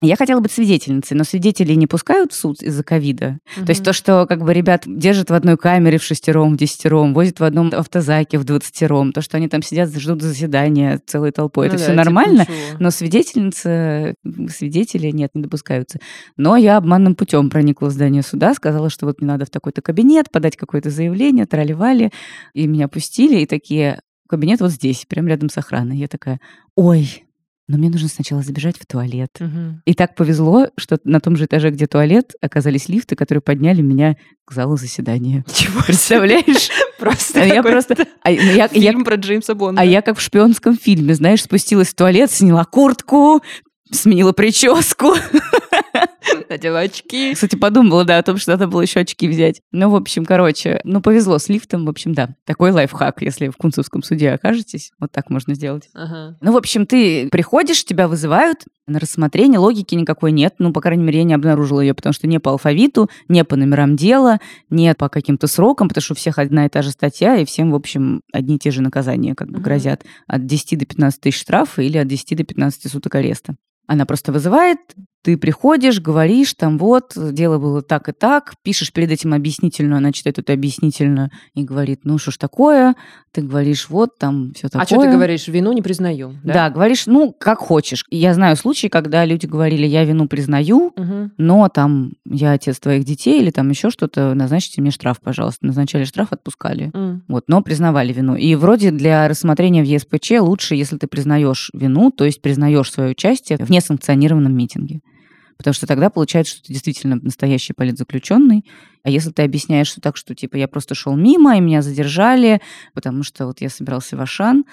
Я 0.00 0.14
хотела 0.14 0.38
быть 0.38 0.52
свидетельницей, 0.52 1.16
но 1.16 1.24
свидетелей 1.24 1.74
не 1.74 1.88
пускают 1.88 2.32
в 2.32 2.36
суд 2.36 2.62
из-за 2.62 2.84
ковида. 2.84 3.38
Mm-hmm. 3.56 3.64
То 3.64 3.70
есть 3.70 3.82
то, 3.82 3.92
что 3.92 4.26
как 4.26 4.44
бы 4.44 4.54
ребят 4.54 4.84
держат 4.86 5.30
в 5.30 5.34
одной 5.34 5.56
камере 5.56 5.98
в 5.98 6.04
шестером, 6.04 6.54
в 6.54 6.56
десятером, 6.56 7.14
возят 7.14 7.40
в 7.40 7.44
одном 7.44 7.72
автозаке 7.74 8.38
в 8.38 8.44
двадцатером, 8.44 9.12
то, 9.12 9.22
что 9.22 9.38
они 9.38 9.48
там 9.48 9.60
сидят, 9.60 9.92
ждут 9.92 10.22
заседания 10.22 11.00
целой 11.04 11.32
толпой, 11.32 11.66
ну, 11.66 11.74
это 11.74 11.78
да, 11.78 11.82
все 11.82 11.92
типа 11.92 12.04
нормально, 12.04 12.46
типа 12.46 12.56
но 12.78 12.90
свидетельницы, 12.92 14.14
свидетели 14.50 15.10
нет, 15.10 15.30
не 15.34 15.42
допускаются. 15.42 15.98
Но 16.36 16.54
я 16.54 16.76
обманным 16.76 17.16
путем 17.16 17.50
проникла 17.50 17.86
в 17.86 17.90
здание 17.90 18.22
суда, 18.22 18.54
сказала, 18.54 18.90
что 18.90 19.06
вот 19.06 19.20
мне 19.20 19.26
надо 19.26 19.46
в 19.46 19.50
такой-то 19.50 19.82
кабинет 19.82 20.30
подать 20.30 20.56
какое-то 20.56 20.90
заявление, 20.90 21.46
тролливали, 21.46 22.12
и 22.54 22.68
меня 22.68 22.86
пустили, 22.86 23.40
и 23.40 23.46
такие, 23.46 24.00
кабинет 24.28 24.60
вот 24.60 24.70
здесь, 24.70 25.06
прям 25.08 25.26
рядом 25.26 25.48
с 25.48 25.58
охраной. 25.58 25.96
Я 25.96 26.06
такая, 26.06 26.38
ой, 26.76 27.24
но 27.68 27.76
мне 27.76 27.90
нужно 27.90 28.08
сначала 28.08 28.42
забежать 28.42 28.76
в 28.78 28.86
туалет. 28.86 29.30
Угу. 29.38 29.82
И 29.84 29.94
так 29.94 30.14
повезло, 30.14 30.68
что 30.76 30.98
на 31.04 31.20
том 31.20 31.36
же 31.36 31.44
этаже, 31.44 31.70
где 31.70 31.86
туалет, 31.86 32.32
оказались 32.40 32.88
лифты, 32.88 33.14
которые 33.14 33.42
подняли 33.42 33.82
меня 33.82 34.16
к 34.46 34.52
залу 34.52 34.78
заседания. 34.78 35.44
Чего? 35.52 35.82
Представляешь? 35.82 36.70
Просто 36.98 37.44
я 37.44 37.62
просто... 37.62 37.94
А, 38.22 38.30
ну, 38.30 38.36
я, 38.36 38.66
Фильм 38.66 39.04
про 39.04 39.14
Джеймса 39.14 39.54
Бонда. 39.54 39.80
А 39.80 39.84
я 39.84 40.02
как 40.02 40.18
в 40.18 40.20
шпионском 40.20 40.76
фильме, 40.76 41.14
знаешь, 41.14 41.44
спустилась 41.44 41.88
в 41.88 41.94
туалет, 41.94 42.30
сняла 42.32 42.64
куртку, 42.64 43.40
сменила 43.92 44.32
прическу. 44.32 45.14
Надела 46.48 46.80
очки. 46.80 47.34
Кстати, 47.34 47.56
подумала, 47.56 48.04
да, 48.04 48.18
о 48.18 48.22
том, 48.22 48.36
что 48.36 48.52
надо 48.52 48.66
было 48.66 48.80
еще 48.80 49.00
очки 49.00 49.28
взять. 49.28 49.60
Ну, 49.72 49.90
в 49.90 49.96
общем, 49.96 50.24
короче, 50.24 50.80
ну, 50.84 51.00
повезло 51.00 51.38
с 51.38 51.48
лифтом, 51.48 51.84
в 51.84 51.88
общем, 51.88 52.14
да. 52.14 52.30
Такой 52.44 52.70
лайфхак, 52.70 53.22
если 53.22 53.48
в 53.48 53.56
Кунцевском 53.56 54.02
суде 54.02 54.30
окажетесь, 54.30 54.92
вот 54.98 55.12
так 55.12 55.30
можно 55.30 55.54
сделать. 55.54 55.88
Ага. 55.94 56.36
Ну, 56.40 56.52
в 56.52 56.56
общем, 56.56 56.86
ты 56.86 57.28
приходишь, 57.28 57.84
тебя 57.84 58.08
вызывают 58.08 58.64
на 58.86 58.98
рассмотрение, 58.98 59.58
логики 59.58 59.94
никакой 59.94 60.32
нет, 60.32 60.54
ну, 60.58 60.72
по 60.72 60.80
крайней 60.80 61.04
мере, 61.04 61.18
я 61.18 61.24
не 61.24 61.34
обнаружила 61.34 61.80
ее, 61.80 61.94
потому 61.94 62.12
что 62.12 62.26
не 62.26 62.40
по 62.40 62.52
алфавиту, 62.52 63.10
не 63.28 63.44
по 63.44 63.56
номерам 63.56 63.96
дела, 63.96 64.40
не 64.70 64.94
по 64.94 65.08
каким-то 65.08 65.46
срокам, 65.46 65.88
потому 65.88 66.02
что 66.02 66.14
у 66.14 66.16
всех 66.16 66.38
одна 66.38 66.66
и 66.66 66.68
та 66.68 66.82
же 66.82 66.90
статья, 66.90 67.36
и 67.36 67.44
всем, 67.44 67.70
в 67.70 67.74
общем, 67.74 68.22
одни 68.32 68.56
и 68.56 68.58
те 68.58 68.70
же 68.70 68.82
наказания 68.82 69.34
как 69.34 69.50
бы 69.50 69.58
uh 69.58 69.62
грозят. 69.62 70.04
От 70.26 70.46
10 70.46 70.78
до 70.78 70.86
15 70.86 71.20
тысяч 71.20 71.40
штрафа 71.40 71.82
или 71.82 71.98
от 71.98 72.08
10 72.08 72.36
до 72.36 72.44
15 72.44 72.90
суток 72.90 73.14
ареста. 73.14 73.56
Она 73.86 74.04
просто 74.04 74.32
вызывает, 74.32 74.78
ты 75.22 75.36
приходишь, 75.36 76.00
говоришь, 76.00 76.54
там 76.54 76.78
вот, 76.78 77.12
дело 77.16 77.58
было 77.58 77.82
так 77.82 78.08
и 78.08 78.12
так, 78.12 78.54
пишешь 78.62 78.92
перед 78.92 79.10
этим 79.10 79.34
объяснительную, 79.34 79.98
она 79.98 80.12
читает 80.12 80.38
эту 80.38 80.52
объяснительную 80.52 81.30
и 81.54 81.64
говорит, 81.64 82.00
ну 82.04 82.18
что 82.18 82.30
ж 82.30 82.36
такое, 82.36 82.94
ты 83.32 83.42
говоришь, 83.42 83.88
вот 83.88 84.18
там 84.18 84.52
все 84.54 84.68
такое. 84.68 84.82
А 84.82 84.86
что 84.86 85.00
ты 85.02 85.10
говоришь, 85.10 85.48
вину 85.48 85.72
не 85.72 85.82
признаю? 85.82 86.34
Да, 86.44 86.54
да 86.54 86.70
говоришь, 86.70 87.06
ну 87.06 87.34
как 87.38 87.58
хочешь. 87.58 88.04
Я 88.10 88.34
знаю 88.34 88.56
случаи, 88.56 88.88
когда 88.88 89.24
люди 89.24 89.46
говорили, 89.46 89.86
я 89.86 90.04
вину 90.04 90.28
признаю, 90.28 90.92
угу. 90.96 91.30
но 91.36 91.68
там 91.68 92.12
я 92.24 92.52
отец 92.52 92.78
твоих 92.78 93.04
детей 93.04 93.40
или 93.40 93.50
там 93.50 93.68
еще 93.70 93.90
что-то, 93.90 94.34
назначите 94.34 94.80
мне 94.80 94.90
штраф, 94.90 95.20
пожалуйста. 95.20 95.66
Назначали 95.66 96.04
штраф, 96.04 96.28
отпускали. 96.30 96.90
Mm. 96.90 97.20
Вот, 97.28 97.44
но 97.48 97.62
признавали 97.62 98.12
вину. 98.12 98.36
И 98.36 98.54
вроде 98.54 98.90
для 98.90 99.28
рассмотрения 99.28 99.82
в 99.82 99.86
ЕСПЧ 99.86 100.32
лучше, 100.40 100.74
если 100.74 100.96
ты 100.96 101.06
признаешь 101.06 101.70
вину, 101.72 102.10
то 102.10 102.24
есть 102.24 102.42
признаешь 102.42 102.90
свое 102.90 103.10
участие 103.10 103.58
в 103.58 103.70
несанкционированном 103.70 104.54
митинге. 104.54 105.00
Потому 105.58 105.74
что 105.74 105.86
тогда 105.86 106.08
получается, 106.08 106.54
что 106.54 106.66
ты 106.66 106.72
действительно 106.72 107.18
настоящий 107.20 107.72
политзаключенный. 107.72 108.64
А 109.02 109.10
если 109.10 109.30
ты 109.30 109.42
объясняешь, 109.42 109.88
что 109.88 110.00
так, 110.00 110.16
что 110.16 110.34
типа 110.34 110.56
я 110.56 110.68
просто 110.68 110.94
шел 110.94 111.16
мимо, 111.16 111.56
и 111.56 111.60
меня 111.60 111.82
задержали, 111.82 112.62
потому 112.94 113.24
что 113.24 113.46
вот 113.46 113.60
я 113.60 113.68
собирался 113.68 114.16
в 114.16 114.20
Ашан, 114.20 114.64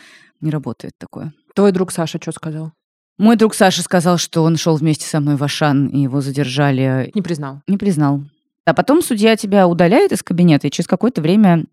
не 0.42 0.52
работает 0.52 0.94
такое. 0.98 1.34
Твой 1.56 1.72
друг 1.72 1.92
Саша 1.92 2.20
что 2.22 2.32
сказал? 2.32 2.72
Мой 3.18 3.36
друг 3.36 3.56
Саша 3.56 3.82
сказал, 3.82 4.18
что 4.18 4.44
он 4.44 4.58
шел 4.58 4.76
вместе 4.76 5.08
со 5.08 5.20
мной 5.20 5.38
в 5.38 5.44
Ашан, 5.44 5.88
и 5.88 6.02
его 6.02 6.22
задержали. 6.22 7.12
Не 7.16 7.22
признал? 7.22 7.62
Не 7.68 7.78
признал. 7.78 8.24
А 8.66 8.74
потом 8.74 9.02
судья 9.02 9.36
тебя 9.38 9.68
удаляет 9.68 10.12
из 10.12 10.22
кабинета, 10.22 10.68
и 10.68 10.72
через 10.72 10.88
какое-то 10.88 11.22
время 11.22 11.66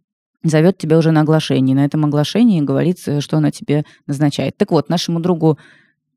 зовет 0.44 0.78
тебя 0.78 0.98
уже 0.98 1.10
на 1.10 1.20
оглашение. 1.20 1.76
На 1.76 1.84
этом 1.84 2.04
оглашении 2.04 2.60
говорит, 2.60 2.98
что 3.20 3.36
она 3.36 3.50
тебе 3.50 3.84
назначает. 4.06 4.56
Так 4.56 4.70
вот, 4.70 4.88
нашему 4.88 5.20
другу 5.20 5.58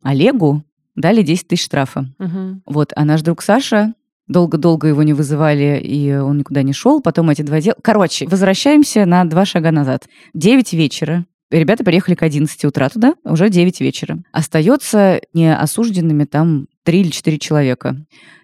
Олегу 0.01 0.63
дали 0.95 1.21
10 1.21 1.47
тысяч 1.47 1.65
штрафа. 1.65 2.07
Угу. 2.19 2.61
Вот, 2.65 2.93
а 2.95 3.05
наш 3.05 3.21
друг 3.21 3.41
Саша 3.41 3.93
Долго-долго 4.27 4.87
его 4.87 5.03
не 5.03 5.13
вызывали, 5.13 5.79
и 5.79 6.11
он 6.15 6.39
никуда 6.39 6.63
не 6.63 6.73
шел. 6.73 6.99
Потом 6.99 7.29
эти 7.29 7.43
два 7.43 7.61
дела... 7.61 7.75
Короче, 7.83 8.27
возвращаемся 8.27 9.05
на 9.05 9.23
два 9.25 9.45
шага 9.45 9.71
назад. 9.71 10.07
9 10.33 10.73
вечера. 10.73 11.25
Ребята 11.51 11.83
приехали 11.83 12.15
к 12.15 12.23
11 12.23 12.65
утра 12.65 12.89
туда, 12.89 13.13
уже 13.23 13.49
9 13.49 13.81
вечера. 13.81 14.17
Остается 14.31 15.21
неосужденными 15.33 16.23
там 16.23 16.67
3 16.83 17.01
или 17.01 17.09
4 17.09 17.37
человека. 17.37 17.97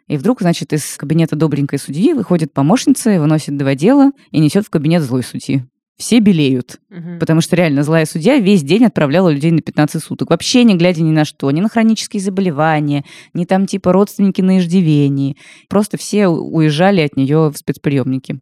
И 0.08 0.17
вдруг, 0.17 0.41
значит, 0.41 0.72
из 0.72 0.98
кабинета 0.98 1.36
добренькой 1.36 1.79
судьи 1.79 2.13
выходит 2.13 2.53
помощница, 2.53 3.20
выносит 3.20 3.58
два 3.58 3.74
дела 3.74 4.12
и 4.29 4.39
несет 4.39 4.67
в 4.67 4.70
кабинет 4.70 5.01
злой 5.01 5.24
судьи. 5.24 5.63
Все 6.01 6.20
белеют. 6.20 6.79
Мгм. 6.89 7.20
Потому 7.20 7.41
что 7.41 7.55
реально 7.55 7.84
злая 7.84 8.05
судья 8.05 8.38
весь 8.39 8.63
день 8.63 8.86
отправляла 8.86 9.29
людей 9.29 9.51
на 9.51 9.62
15 9.62 10.03
суток. 10.03 10.31
Вообще 10.31 10.63
не 10.63 10.75
глядя 10.75 11.03
ни 11.03 11.12
на 11.12 11.25
что. 11.25 11.50
Ни 11.51 11.62
на 11.62 11.70
хронические 11.70 12.22
заболевания, 12.22 13.05
ни 13.34 13.46
там 13.46 13.67
типа 13.67 13.93
родственники 13.93 14.41
на 14.41 14.58
иждивении. 14.58 15.38
Просто 15.70 15.98
все 15.98 16.27
уезжали 16.27 17.01
от 17.01 17.15
нее 17.15 17.50
в 17.50 17.58
спецприемники. 17.58 18.39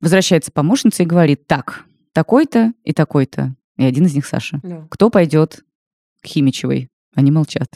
Возвращается 0.00 0.52
помощница 0.52 1.02
и 1.02 1.06
говорит, 1.06 1.46
так, 1.46 1.84
такой-то 2.12 2.74
и 2.84 2.92
такой-то. 2.92 3.56
И 3.78 3.84
один 3.84 4.04
из 4.04 4.14
них 4.14 4.26
Саша. 4.26 4.60
Да. 4.62 4.86
Кто 4.90 5.08
пойдет 5.08 5.64
к 6.22 6.26
Химичевой? 6.26 6.90
Они 7.14 7.30
молчат. 7.30 7.68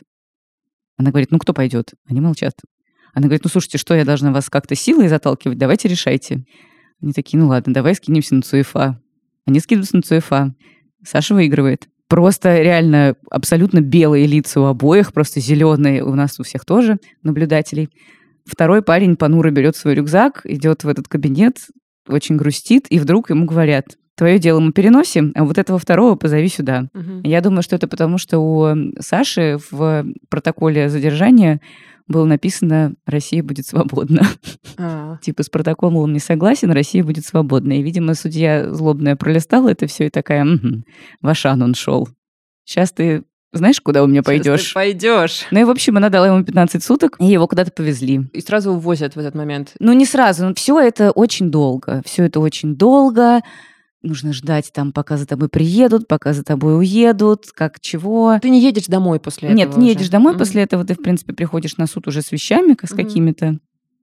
Она 0.96 1.10
говорит, 1.10 1.30
ну 1.30 1.38
кто 1.38 1.54
пойдет? 1.54 1.94
Они 2.06 2.20
молчат. 2.20 2.54
Она 3.14 3.24
говорит, 3.24 3.44
ну 3.44 3.50
слушайте, 3.50 3.78
что 3.78 3.94
я 3.94 4.04
должна 4.04 4.32
вас 4.32 4.50
как-то 4.50 4.74
силой 4.74 5.08
заталкивать? 5.08 5.56
Давайте 5.56 5.88
решайте. 5.88 6.44
Они 7.00 7.12
такие, 7.12 7.38
ну 7.38 7.48
ладно, 7.48 7.72
давай 7.72 7.94
скинемся 7.94 8.34
на 8.34 8.42
ЦУЕФА. 8.42 9.00
Они 9.46 9.60
скидываются 9.60 9.96
на 9.96 10.02
ЦУЕФА. 10.02 10.54
Саша 11.04 11.34
выигрывает. 11.34 11.88
Просто 12.08 12.60
реально 12.60 13.16
абсолютно 13.30 13.80
белые 13.80 14.26
лица 14.26 14.60
у 14.60 14.64
обоих, 14.64 15.12
просто 15.12 15.40
зеленые 15.40 16.04
у 16.04 16.14
нас 16.14 16.38
у 16.38 16.42
всех 16.42 16.64
тоже 16.64 16.98
наблюдателей. 17.22 17.88
Второй 18.44 18.82
парень 18.82 19.16
понуро 19.16 19.50
берет 19.50 19.74
свой 19.76 19.94
рюкзак, 19.94 20.42
идет 20.44 20.84
в 20.84 20.88
этот 20.88 21.08
кабинет, 21.08 21.58
очень 22.06 22.36
грустит, 22.36 22.86
и 22.90 22.98
вдруг 22.98 23.30
ему 23.30 23.46
говорят, 23.46 23.86
твое 24.16 24.38
дело 24.38 24.60
мы 24.60 24.72
переносим, 24.72 25.32
а 25.34 25.44
вот 25.44 25.56
этого 25.56 25.78
второго 25.78 26.14
позови 26.14 26.48
сюда. 26.48 26.88
Мгм. 26.92 27.22
Я 27.24 27.40
думаю, 27.40 27.62
что 27.62 27.74
это 27.76 27.88
потому, 27.88 28.18
что 28.18 28.38
у 28.38 28.92
Саши 29.00 29.58
в 29.70 30.04
протоколе 30.28 30.90
задержания 30.90 31.60
было 32.06 32.24
написано 32.24 32.94
«Россия 33.06 33.42
будет 33.42 33.66
свободна». 33.66 34.22
А, 34.76 35.18
Типа 35.22 35.44
с 35.44 35.48
протоколом 35.48 35.96
он 35.98 36.12
не 36.12 36.18
согласен, 36.18 36.70
Россия 36.72 37.04
будет 37.04 37.24
свободна. 37.24 37.78
И, 37.78 37.82
видимо, 37.82 38.14
судья 38.14 38.72
злобная 38.74 39.14
пролистала 39.14 39.68
это 39.68 39.86
все 39.86 40.06
и 40.06 40.10
такая, 40.10 40.44
«Мгм, 40.44 40.84
в 41.20 41.28
Ашан 41.28 41.62
он 41.62 41.74
шел. 41.74 42.08
Сейчас 42.64 42.90
ты 42.90 43.22
знаешь, 43.52 43.80
куда 43.80 44.02
у 44.02 44.06
меня 44.08 44.22
Сейчас 44.22 44.24
ты 44.24 44.50
пойдешь? 44.50 44.74
пойдешь. 44.74 45.46
Ну 45.52 45.60
и, 45.60 45.64
в 45.64 45.70
общем, 45.70 45.96
она 45.96 46.08
дала 46.08 46.26
ему 46.26 46.42
15 46.42 46.82
суток, 46.82 47.16
и 47.20 47.26
его 47.26 47.46
куда-то 47.46 47.70
повезли. 47.70 48.22
И 48.32 48.40
сразу 48.40 48.72
увозят 48.72 49.14
в 49.14 49.18
этот 49.18 49.36
момент. 49.36 49.74
Ну, 49.78 49.92
не 49.92 50.06
сразу. 50.06 50.52
Все 50.56 50.80
это 50.80 51.12
очень 51.12 51.52
долго. 51.52 52.02
Все 52.04 52.24
это 52.24 52.40
очень 52.40 52.74
долго. 52.74 53.42
Нужно 54.04 54.34
ждать 54.34 54.70
там, 54.72 54.92
пока 54.92 55.16
за 55.16 55.24
тобой 55.26 55.48
приедут, 55.48 56.06
пока 56.06 56.34
за 56.34 56.44
тобой 56.44 56.76
уедут, 56.78 57.46
как 57.54 57.80
чего. 57.80 58.38
Ты 58.40 58.50
не 58.50 58.60
едешь 58.60 58.84
домой 58.86 59.18
после 59.18 59.48
Нет, 59.48 59.70
этого 59.70 59.80
не 59.80 59.86
уже? 59.86 59.94
едешь 59.94 60.10
домой, 60.10 60.32
Мгм. 60.34 60.38
после 60.40 60.62
этого 60.62 60.84
ты, 60.84 60.92
в 60.94 60.98
принципе, 61.02 61.32
приходишь 61.32 61.78
на 61.78 61.86
суд 61.86 62.06
уже 62.06 62.20
с 62.20 62.30
вещами, 62.30 62.76
с 62.82 62.90
Мгм. 62.92 62.96
какими-то. 63.02 63.58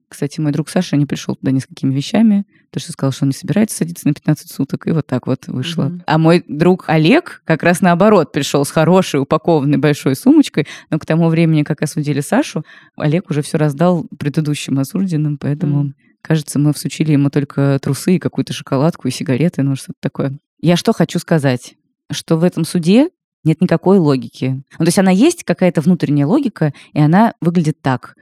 Кстати, 0.10 0.41
мой 0.41 0.51
друг 0.51 0.70
Саша 0.70 0.98
не 0.98 1.05
пришел 1.05 1.36
туда 1.36 1.51
ни 1.51 1.60
с 1.60 1.67
какими 1.67 1.93
вещами, 1.93 2.46
потому 2.72 2.81
что 2.81 2.91
сказал, 2.93 3.12
что 3.12 3.25
он 3.25 3.29
не 3.29 3.36
собирается 3.36 3.77
садиться 3.77 4.08
на 4.08 4.13
15 4.15 4.51
суток, 4.51 4.88
и 4.88 4.91
вот 4.91 5.05
так 5.05 5.27
вот 5.27 5.48
вышло. 5.48 5.84
Мгм. 5.84 6.03
А 6.08 6.17
мой 6.17 6.43
друг 6.48 6.86
Олег 6.88 7.43
как 7.46 7.62
раз 7.62 7.81
наоборот 7.81 8.31
пришел 8.31 8.65
с 8.65 8.72
хорошей 8.72 9.22
упакованной 9.22 9.77
большой 9.77 10.15
сумочкой, 10.15 10.65
но 10.89 10.98
к 10.98 11.05
тому 11.05 11.29
времени, 11.29 11.62
как 11.62 11.84
осудили 11.84 12.22
Сашу, 12.22 12.65
Олег 12.98 13.29
уже 13.29 13.43
все 13.43 13.58
раздал 13.60 14.08
предыдущим 14.17 14.79
осужденным, 14.79 15.38
поэтому, 15.38 15.84
Мгм. 15.84 15.96
Кажется, 16.22 16.60
мы 16.60 16.74
всучили 16.74 17.13
ему 17.13 17.30
только 17.30 17.80
трусы 17.82 18.16
и 18.16 18.20
какую-то 18.20 18.54
шоколадку 18.54 19.08
и 19.08 19.12
сигареты, 19.12 19.63
ну 19.63 19.75
что-то 19.75 19.98
такое. 20.00 20.38
Я 20.60 20.75
что 20.75 20.94
хочу 20.94 21.20
сказать, 21.20 21.75
что 22.12 22.38
в 22.38 22.44
этом 22.44 22.66
суде 22.66 23.10
нет 23.44 23.62
никакой 23.62 23.98
логики. 23.98 24.63
Ну, 24.78 24.86
то 24.86 24.90
есть 24.90 25.00
она 25.00 25.12
есть, 25.12 25.44
какая-то 25.44 25.82
внутренняя 25.82 26.28
логика, 26.28 26.74
и 26.94 27.00
она 27.00 27.34
выглядит 27.42 27.82
так. 27.82 28.16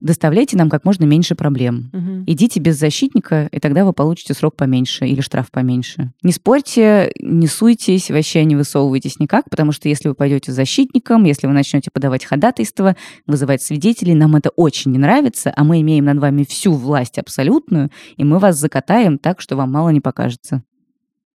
Доставляйте 0.00 0.56
нам 0.56 0.68
как 0.68 0.84
можно 0.84 1.04
меньше 1.04 1.34
проблем. 1.34 1.90
Мгм. 1.92 2.24
Идите 2.26 2.60
без 2.60 2.78
защитника, 2.78 3.48
и 3.50 3.58
тогда 3.58 3.84
вы 3.84 3.92
получите 3.92 4.34
срок 4.34 4.56
поменьше 4.56 5.06
или 5.06 5.20
штраф 5.20 5.50
поменьше. 5.50 6.12
Не 6.22 6.32
спорьте, 6.32 7.12
не 7.20 7.46
суйтесь, 7.46 8.10
вообще 8.10 8.44
не 8.44 8.56
высовывайтесь 8.56 9.18
никак, 9.18 9.48
потому 9.48 9.72
что 9.72 9.88
если 9.88 10.08
вы 10.08 10.14
пойдете 10.14 10.52
с 10.52 10.54
защитником, 10.54 11.24
если 11.24 11.46
вы 11.46 11.52
начнете 11.52 11.90
подавать 11.90 12.24
ходатайство, 12.24 12.96
вызывать 13.26 13.62
свидетелей, 13.62 14.14
нам 14.14 14.36
это 14.36 14.50
очень 14.50 14.90
не 14.92 14.98
нравится, 14.98 15.52
а 15.56 15.64
мы 15.64 15.80
имеем 15.80 16.04
над 16.04 16.18
вами 16.18 16.44
всю 16.44 16.72
власть 16.74 17.18
абсолютную, 17.18 17.90
и 18.16 18.24
мы 18.24 18.38
вас 18.38 18.58
закатаем 18.58 19.18
так, 19.18 19.40
что 19.40 19.56
вам 19.56 19.72
мало 19.72 19.88
не 19.90 20.00
покажется. 20.00 20.62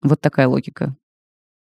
Вот 0.03 0.21
такая 0.21 0.49
логика. 0.49 0.97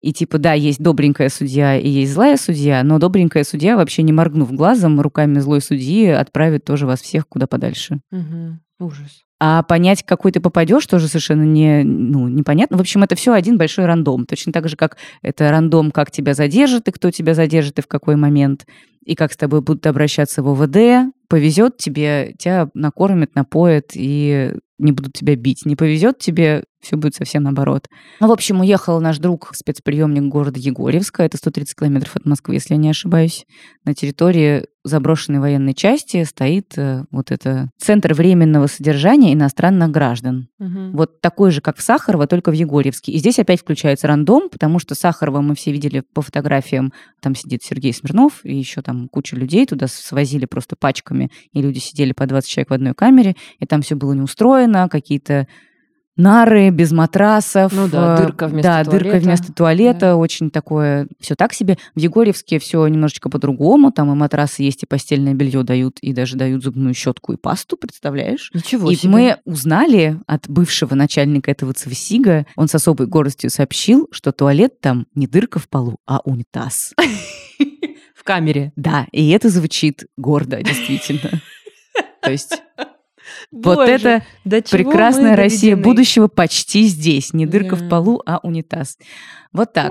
И 0.05 0.13
типа, 0.13 0.37
да, 0.37 0.53
есть 0.53 0.81
добренькая 0.81 1.31
судья 1.31 1.79
и 1.79 1.89
есть 1.89 2.13
злая 2.13 2.37
судья, 2.37 2.83
но 2.83 2.99
добренькая 2.99 3.43
судья, 3.43 3.75
вообще 3.75 4.03
не 4.03 4.13
моргнув 4.13 4.53
глазом, 4.53 5.01
руками 5.01 5.39
злой 5.39 5.63
судьи 5.63 6.09
отправит 6.09 6.63
тоже 6.63 6.87
вас 6.87 7.01
всех 7.01 7.27
куда 7.27 7.47
подальше. 7.47 8.01
Мгм. 8.11 8.61
Ужас. 8.79 9.23
А 9.41 9.63
понять, 9.63 10.03
какой 10.03 10.31
ты 10.31 10.41
попадешь, 10.41 10.87
тоже 10.87 11.09
совершенно 11.09 11.45
не, 11.45 11.85
ну, 11.85 12.29
непонятно. 12.29 12.77
В 12.77 12.81
общем, 12.81 13.03
это 13.03 13.15
все 13.15 13.33
один 13.33 13.57
большой 13.57 13.87
рандом. 13.87 14.27
Точно 14.27 14.53
так 14.53 14.69
же, 14.69 14.77
как 14.77 14.99
это 15.23 15.51
рандом, 15.51 15.91
как 15.91 16.11
тебя 16.11 16.35
задержат, 16.35 16.87
и 16.89 16.93
кто 16.93 17.11
тебя 17.11 17.33
задержит, 17.33 17.79
и 17.79 17.83
в 17.83 17.87
какой 17.87 18.17
момент, 18.17 18.67
и 19.07 19.15
как 19.15 19.33
с 19.33 19.39
тобой 19.39 19.63
будут 19.63 19.87
обращаться 19.87 20.43
в 20.43 20.49
ОВД. 20.51 21.15
Повезет 21.31 21.79
тебе, 21.79 22.35
тебя 22.39 22.69
накормят, 22.75 23.35
напоят, 23.35 23.93
и 23.95 24.53
не 24.79 24.93
будут 24.93 25.15
тебя 25.15 25.35
бить. 25.35 25.65
Не 25.65 25.77
повезет 25.77 26.19
тебе, 26.19 26.65
все 26.85 26.97
будет 26.97 27.14
совсем 27.14 27.43
наоборот. 27.43 27.88
Ну, 28.21 28.29
в 28.29 28.33
общем, 28.33 28.61
уехал 28.61 29.00
наш 29.00 29.19
друг 29.19 29.50
спецприемник 29.55 30.25
города 30.25 30.59
Егорьевска. 30.61 31.23
Это 31.23 31.37
130 31.37 31.76
километров 31.76 32.17
от 32.17 32.26
Москвы, 32.26 32.55
если 32.55 32.75
я 32.75 32.79
не 32.79 32.91
ошибаюсь. 32.91 33.47
На 33.85 33.95
территории 33.95 34.67
заброшенной 34.85 35.41
военной 35.41 35.75
части 35.75 36.23
стоит 36.25 36.76
э, 36.76 37.05
вот 37.11 37.31
это 37.31 37.71
Центр 37.79 38.12
временного 38.12 38.67
содержания 38.67 39.33
иностранных 39.33 39.91
граждан. 39.91 40.49
Мгм. 40.59 40.93
Вот 40.93 41.23
такой 41.23 41.50
же, 41.50 41.62
как 41.62 41.79
в 41.79 41.83
Сахарово, 41.83 42.26
только 42.26 42.50
в 42.50 42.55
Егорьевске. 42.55 43.12
И 43.12 43.19
здесь 43.19 43.38
опять 43.38 43.61
включается 43.61 44.07
рандом, 44.07 44.50
потому 44.50 44.79
что 44.79 44.95
Сахарова 44.95 45.41
мы 45.41 45.55
все 45.55 45.73
видели 45.73 46.03
по 46.12 46.21
фотографиям. 46.21 46.93
Там 47.21 47.35
сидит 47.35 47.62
Сергей 47.62 47.95
Смирнов, 47.95 48.41
и 48.45 48.55
еще 48.55 48.83
там 48.83 49.09
куча 49.09 49.37
людей 49.37 49.64
туда 49.67 49.87
свозили 49.88 50.45
просто 50.45 50.76
пачками, 50.76 51.31
и 51.53 51.62
люди 51.62 51.79
сидели 51.79 52.12
по 52.12 52.26
20 52.26 52.49
человек 52.49 52.71
в 52.71 52.75
одной 52.75 52.95
камере, 52.95 53.37
и 53.59 53.67
там 53.67 53.81
все 53.81 53.95
было 53.95 54.12
не 54.12 54.21
устроено, 54.21 54.88
какие-то 54.91 55.49
нары 56.16 56.71
без 56.71 56.92
матрасов. 56.92 57.73
Ну 57.73 57.88
да, 57.88 58.14
э, 58.16 58.23
дырка 58.26 58.47
вместо 58.49 58.68
Да, 58.71 58.85
дырка 58.85 58.99
туалета. 59.11 59.25
вместо 59.26 59.52
туалета, 59.52 60.16
очень 60.16 60.50
такое, 60.50 61.09
все 61.21 61.35
так 61.35 61.52
себе. 61.52 61.78
В 61.94 61.99
Егорьевске 61.99 62.59
все 62.59 62.87
немножечко 62.87 63.28
по-другому, 63.28 63.90
там 63.92 64.12
и 64.12 64.14
матрасы 64.14 64.62
есть, 64.62 64.83
и 64.83 64.87
постельное 64.87 65.35
белье 65.35 65.62
дают, 65.62 65.99
и 66.00 66.12
даже 66.12 66.37
дают 66.37 66.62
зубную 66.62 66.94
щетку 66.94 67.33
и 67.33 67.37
пасту, 67.37 67.76
представляешь? 67.76 68.50
Ничего 68.54 68.90
И 68.90 68.94
себе. 68.94 69.11
мы 69.11 69.37
узнали 69.44 70.18
от 70.26 70.49
бывшего 70.49 70.94
начальника 70.94 71.50
этого 71.50 71.73
ЦВСИГа, 71.73 72.47
он 72.56 72.68
с 72.68 72.75
особой 72.75 73.06
гордостью 73.06 73.50
сообщил, 73.50 74.09
что 74.12 74.33
туалет 74.33 74.80
там 74.80 75.06
не 75.14 75.26
дырка 75.26 75.59
в 75.59 75.68
полу, 75.68 75.99
а 76.06 76.21
унитаз. 76.25 76.94
В 78.14 78.25
камере. 78.25 78.73
Да, 78.76 79.06
и 79.12 79.28
это 79.30 79.50
звучит 79.50 80.06
гордо, 80.16 80.62
действительно. 80.62 81.42
То 82.23 82.30
есть 82.30 82.62
вот 83.50 83.76
Боже, 83.76 83.93
это 83.93 84.23
прекрасная 84.71 85.37
Россия 85.37 85.76
будущего 85.76 86.29
почти 86.29 86.85
здесь. 86.85 87.33
Не 87.33 87.47
дырка 87.47 87.76
Да. 87.76 87.85
в 87.85 87.88
полу, 87.88 88.23
а 88.26 88.41
унитаз. 88.43 88.99
Вот 89.53 89.73
так. 89.73 89.91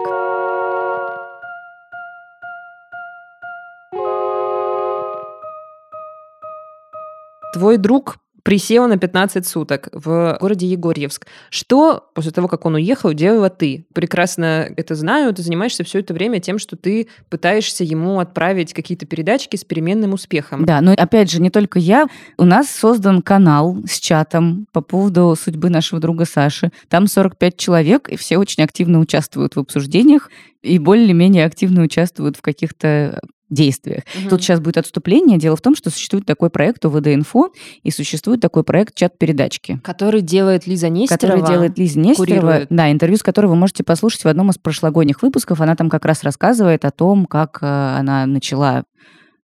Твой 7.54 7.78
друг 7.78 8.18
присел 8.44 8.88
на 8.88 8.98
15 8.98 9.48
суток 9.48 9.90
в 9.92 10.38
городе 10.40 10.68
Егорьевск. 10.68 11.26
Что 11.50 12.10
после 12.14 12.32
того, 12.32 12.48
как 12.48 12.66
он 12.66 12.76
уехал, 12.76 13.14
делала 13.14 13.50
ты? 13.50 13.86
Прекрасно 13.94 14.70
это 14.76 14.96
знаю. 14.96 15.34
Ты 15.34 15.42
занимаешься 15.42 15.84
все 15.84 16.00
это 16.00 16.14
время 16.14 16.40
тем, 16.40 16.60
что 16.60 16.76
ты 16.76 17.08
пытаешься 17.30 17.84
ему 17.84 18.20
отправить 18.20 18.74
какие-то 18.74 19.06
передачки 19.06 19.56
с 19.56 19.64
переменным 19.64 20.14
успехом. 20.14 20.66
Да, 20.66 20.82
но 20.82 20.92
опять 20.92 21.32
же, 21.32 21.42
не 21.42 21.50
только 21.50 21.80
я. 21.80 22.08
У 22.38 22.44
нас 22.44 22.70
создан 22.70 23.22
канал 23.22 23.78
с 23.88 24.00
чатом 24.00 24.68
по 24.72 24.82
поводу 24.82 25.36
судьбы 25.42 25.70
нашего 25.70 26.02
друга 26.02 26.26
Саши. 26.26 26.72
Там 26.90 27.08
45 27.08 27.58
человек, 27.58 28.10
и 28.10 28.18
все 28.18 28.38
очень 28.38 28.64
активно 28.64 29.00
участвуют 29.00 29.56
в 29.56 29.60
обсуждениях 29.60 30.30
и 30.62 30.80
более-менее 30.80 31.46
активно 31.46 31.84
участвуют 31.84 32.38
в 32.38 32.42
каких-то 32.42 33.22
действиях. 33.54 34.04
Мгм. 34.20 34.30
Тут 34.30 34.42
сейчас 34.42 34.60
будет 34.60 34.78
отступление. 34.78 35.38
Дело 35.38 35.56
в 35.56 35.62
том, 35.62 35.76
что 35.76 35.90
существует 35.90 36.26
такой 36.26 36.50
проект 36.50 36.86
УВД-инфо, 36.86 37.52
и 37.84 37.92
существует 37.92 38.42
такой 38.42 38.64
проект 38.64 38.96
чат-передачки. 38.96 39.80
Который 39.84 40.22
делает 40.22 40.68
Лиза 40.68 40.90
Нестерова. 40.90 41.38
Который 41.38 41.54
делает 41.54 41.78
Лиза 41.78 42.00
Нестерова. 42.00 42.26
курирует. 42.26 42.68
Да, 42.70 42.92
интервью, 42.92 43.18
с 43.18 43.24
которого 43.24 43.52
вы 43.52 43.58
можете 43.58 43.84
послушать 43.84 44.24
в 44.24 44.28
одном 44.28 44.50
из 44.50 44.58
прошлогодних 44.58 45.22
выпусков. 45.22 45.62
Она 45.62 45.76
там 45.76 45.90
как 45.90 46.06
раз 46.06 46.24
рассказывает 46.24 46.86
о 46.86 46.92
том, 46.92 47.26
как 47.26 47.60
э, 47.62 47.66
она 47.66 48.26
начала 48.26 48.84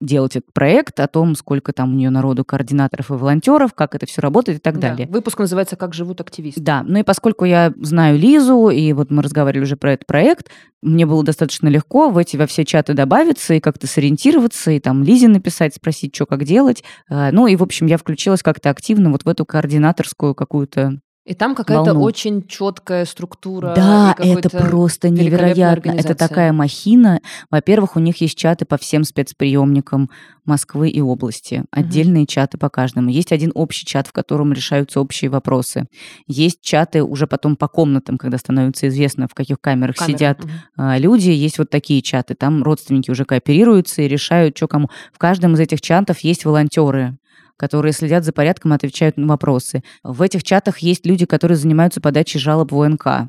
делать 0.02 0.36
этот 0.36 0.52
проект, 0.52 1.00
о 1.00 1.06
том, 1.06 1.34
сколько 1.34 1.72
там 1.72 1.94
у 1.94 1.96
нее 1.96 2.10
народу 2.10 2.44
координаторов 2.44 3.10
и 3.10 3.14
волонтеров, 3.14 3.72
как 3.72 3.94
это 3.94 4.04
все 4.06 4.20
работает 4.20 4.58
и 4.58 4.60
так 4.60 4.78
Да. 4.78 4.90
далее. 4.90 5.06
Выпуск 5.08 5.38
называется 5.38 5.76
«Как 5.76 5.94
живут 5.94 6.20
активисты». 6.20 6.60
Да, 6.60 6.82
ну 6.82 6.98
и 6.98 7.02
поскольку 7.02 7.44
я 7.44 7.72
знаю 7.80 8.18
Лизу, 8.18 8.68
и 8.68 8.92
вот 8.92 9.10
мы 9.10 9.22
разговаривали 9.22 9.64
уже 9.64 9.76
про 9.76 9.92
этот 9.92 10.06
проект, 10.06 10.48
мне 10.82 11.06
было 11.06 11.22
достаточно 11.22 11.68
легко 11.68 12.10
в 12.10 12.18
эти 12.18 12.36
во 12.36 12.46
все 12.46 12.64
чаты 12.64 12.94
добавиться 12.94 13.54
и 13.54 13.60
как-то 13.60 13.86
сориентироваться, 13.86 14.72
и 14.72 14.80
там 14.80 15.02
Лизе 15.04 15.28
написать, 15.28 15.74
спросить, 15.76 16.14
что 16.14 16.26
как 16.26 16.44
делать. 16.44 16.82
А, 17.08 17.30
Ну 17.30 17.46
и, 17.46 17.54
в 17.56 17.62
общем, 17.62 17.86
я 17.86 17.96
включилась 17.96 18.42
как-то 18.42 18.70
активно 18.70 19.10
вот 19.10 19.24
в 19.24 19.28
эту 19.28 19.46
координаторскую 19.46 20.34
какую-то 20.34 20.98
И 21.24 21.34
там 21.34 21.54
какая-то 21.54 21.94
волну. 21.94 22.02
очень 22.02 22.48
четкая 22.48 23.04
структура. 23.04 23.74
Да, 23.76 24.16
это 24.18 24.50
просто 24.50 25.08
невероятно. 25.08 25.92
Это 25.92 26.16
такая 26.16 26.52
махина. 26.52 27.20
Во-первых, 27.48 27.94
у 27.94 28.00
них 28.00 28.20
есть 28.20 28.36
чаты 28.36 28.64
по 28.64 28.76
всем 28.76 29.04
спецприемникам 29.04 30.10
Москвы 30.44 30.88
и 30.88 31.00
области. 31.00 31.64
Отдельные 31.70 32.26
чаты 32.26 32.58
по 32.58 32.68
каждому. 32.68 33.08
Есть 33.08 33.30
один 33.30 33.52
общий 33.54 33.86
чат, 33.86 34.08
в 34.08 34.12
котором 34.12 34.52
решаются 34.52 35.00
общие 35.00 35.30
вопросы. 35.30 35.86
Есть 36.26 36.60
чаты 36.60 37.04
уже 37.04 37.28
потом 37.28 37.54
по 37.54 37.68
комнатам, 37.68 38.18
когда 38.18 38.38
становится 38.38 38.88
известно, 38.88 39.28
в 39.28 39.34
каких 39.34 39.60
камерах 39.60 39.94
Камера. 39.94 40.16
сидят 40.16 40.40
а, 40.76 40.98
люди. 40.98 41.30
Есть 41.30 41.58
вот 41.58 41.70
такие 41.70 42.02
чаты. 42.02 42.34
Там 42.34 42.64
родственники 42.64 43.12
уже 43.12 43.24
кооперируются 43.24 44.02
и 44.02 44.08
решают, 44.08 44.56
что 44.56 44.66
кому. 44.66 44.90
В 45.12 45.18
каждом 45.18 45.54
из 45.54 45.60
этих 45.60 45.80
чатов 45.80 46.18
есть 46.20 46.44
волонтеры 46.44 47.16
которые 47.62 47.92
следят 47.92 48.24
за 48.24 48.32
порядком 48.32 48.72
и 48.72 48.74
отвечают 48.74 49.16
на 49.16 49.28
вопросы. 49.28 49.84
В 50.02 50.20
этих 50.22 50.42
чатах 50.42 50.78
есть 50.78 51.06
люди, 51.06 51.26
которые 51.26 51.56
занимаются 51.56 52.00
подачей 52.00 52.40
жалоб 52.40 52.72
в 52.72 52.80
ОНК. 52.80 53.28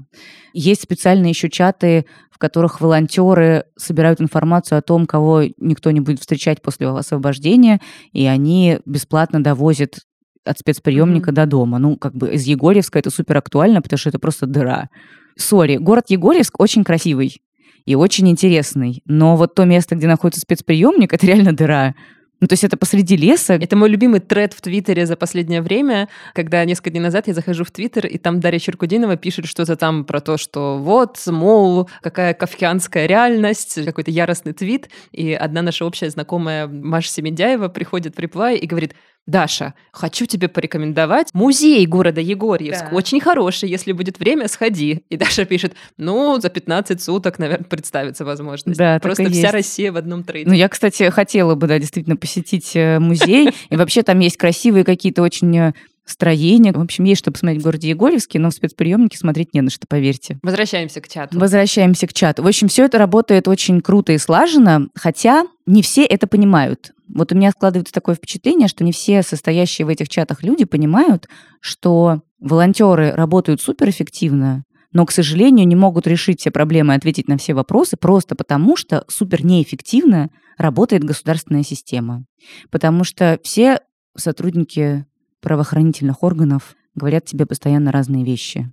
Есть 0.54 0.82
специальные 0.82 1.30
еще 1.30 1.52
чаты, 1.52 2.08
в 2.32 2.40
которых 2.40 2.82
волонтеры 2.82 3.66
собирают 3.78 4.22
информацию 4.22 4.80
о 4.80 4.82
том, 4.82 5.06
кого 5.06 5.44
никто 5.58 5.92
не 5.92 6.00
будет 6.00 6.20
встречать 6.20 6.64
после 6.64 6.88
освобождения, 6.88 7.80
и 8.12 8.26
они 8.26 8.80
бесплатно 8.88 9.44
довозят 9.44 10.00
от 10.44 10.58
спецприемника 10.58 11.30
Мгм. 11.30 11.36
до 11.36 11.46
дома. 11.46 11.78
Ну, 11.78 11.96
как 11.96 12.16
бы 12.16 12.34
из 12.34 12.42
Егорьевска 12.46 12.98
это 12.98 13.12
супер 13.12 13.38
актуально, 13.38 13.84
потому 13.84 14.00
что 14.00 14.10
это 14.10 14.18
просто 14.18 14.48
дыра. 14.48 14.90
Сори, 15.38 15.78
город 15.78 16.06
Егорьевск 16.08 16.60
очень 16.60 16.84
красивый 16.84 17.40
и 17.86 17.94
очень 17.94 18.28
интересный, 18.30 19.04
но 19.06 19.36
вот 19.36 19.54
то 19.54 19.64
место, 19.66 19.94
где 19.94 20.08
находится 20.08 20.42
спецприемник, 20.42 21.14
это 21.14 21.28
реально 21.28 21.56
дыра. 21.56 21.94
Ну, 22.44 22.48
то 22.48 22.54
есть 22.54 22.66
это 22.66 22.76
посреди 22.76 23.16
леса. 23.16 23.54
Это 23.54 23.78
мой 23.78 23.88
любимый 23.88 24.20
тред 24.20 24.52
в 24.52 24.60
Твиттере 24.60 25.06
за 25.06 25.16
последнее 25.16 25.62
время, 25.62 26.10
когда 26.34 26.66
несколько 26.66 26.90
дней 26.90 27.00
назад 27.00 27.28
я 27.28 27.34
захожу 27.34 27.64
в 27.64 27.72
Твиттер, 27.72 28.06
и 28.06 28.18
там 28.18 28.42
Дарья 28.42 28.60
Черкудинова 28.60 29.16
пишет 29.16 29.46
что-то 29.46 29.78
там 29.78 30.04
про 30.04 30.20
то, 30.20 30.36
что 30.36 30.78
вот, 30.78 31.24
мол, 31.28 31.90
какая 32.02 32.34
кавказская 32.34 33.06
реальность, 33.06 33.86
какой-то 33.86 34.12
яростный 34.12 34.52
твит, 34.52 34.90
и 35.14 35.32
одна 35.32 35.62
наша 35.62 35.86
общая 35.86 36.10
знакомая 36.10 36.68
Маша 36.68 37.08
Семендяева 37.08 37.70
приходит 37.70 38.18
в 38.18 38.20
реплай 38.20 38.58
и 38.58 38.68
говорит, 38.68 38.94
Даша, 39.26 39.74
хочу 39.92 40.26
тебе 40.26 40.50
порекомендовать 40.50 41.30
музей 41.34 41.86
города 41.86 42.20
Егорьевск. 42.20 42.90
Да. 42.90 42.96
Очень 42.96 43.22
хороший, 43.22 43.70
если 43.70 43.94
будет 43.94 44.20
время, 44.20 44.50
сходи. 44.50 45.04
И 45.10 45.16
Даша 45.16 45.46
пишет, 45.46 45.76
ну, 45.98 46.40
за 46.42 46.50
15 46.50 47.02
суток, 47.02 47.40
наверное, 47.40 47.66
представится 47.66 48.26
возможность. 48.26 48.78
Да, 48.78 49.00
Просто 49.00 49.30
вся 49.30 49.42
есть. 49.42 49.54
Россия 49.54 49.92
в 49.92 49.98
одном 49.98 50.24
трейде. 50.24 50.50
Ну, 50.50 50.56
я, 50.56 50.68
кстати, 50.68 51.10
хотела 51.10 51.56
бы, 51.56 51.68
да, 51.68 51.80
действительно 51.80 52.18
посетить 52.18 52.76
э, 52.76 53.00
музей. 53.00 53.52
И 53.70 53.78
вообще 53.78 54.04
там 54.04 54.20
есть 54.20 54.36
красивые 54.36 54.84
какие-то 54.84 55.22
очень 55.22 55.58
э, 55.58 55.74
строения. 56.06 56.74
В 56.74 56.82
общем, 56.82 57.06
есть 57.06 57.20
что 57.20 57.32
посмотреть 57.32 57.62
в 57.62 57.64
городе 57.64 57.90
Егорьевске, 57.90 58.40
но 58.40 58.50
в 58.50 58.54
спецприемнике 58.54 59.18
смотреть 59.18 59.54
не 59.54 59.62
на 59.62 59.70
что, 59.70 59.88
поверьте. 59.88 60.38
Возвращаемся 60.44 61.02
к 61.02 61.08
чату. 61.08 61.40
Возвращаемся 61.40 62.08
к 62.08 62.14
чату. 62.14 62.44
В 62.44 62.48
общем, 62.48 62.68
все 62.68 62.86
это 62.86 62.98
работает 62.98 63.48
очень 63.48 63.82
круто 63.82 64.12
и 64.12 64.18
слаженно, 64.18 64.90
хотя 64.96 65.46
не 65.66 65.82
все 65.82 66.04
это 66.04 66.28
понимают. 66.28 66.92
Вот 67.14 67.32
у 67.32 67.36
меня 67.36 67.52
складывается 67.52 67.94
такое 67.94 68.16
впечатление, 68.16 68.68
что 68.68 68.84
не 68.84 68.92
все 68.92 69.22
состоящие 69.22 69.86
в 69.86 69.90
этих 69.90 70.10
чатах 70.10 70.44
люди 70.44 70.66
понимают, 70.66 71.28
что 71.62 72.22
волонтеры 72.40 73.12
работают 73.12 73.62
суперэффективно, 73.62 74.64
но, 74.94 75.06
к 75.06 75.12
сожалению, 75.12 75.68
не 75.68 75.76
могут 75.76 76.08
решить 76.08 76.40
все 76.40 76.52
проблемы 76.52 76.94
и 76.94 76.98
ответить 76.98 77.28
на 77.28 77.38
все 77.38 77.54
вопросы 77.54 77.98
просто 77.98 78.36
потому, 78.36 78.76
что 78.76 79.06
супер 79.08 79.46
неэффективно 79.46 80.30
работает 80.58 81.04
государственная 81.04 81.64
система. 81.64 82.26
Потому 82.70 83.04
что 83.04 83.40
все 83.44 83.82
сотрудники 84.16 85.06
правоохранительных 85.42 86.24
органов 86.24 86.76
говорят 86.96 87.26
тебе 87.26 87.46
постоянно 87.46 87.92
разные 87.92 88.24
вещи. 88.24 88.72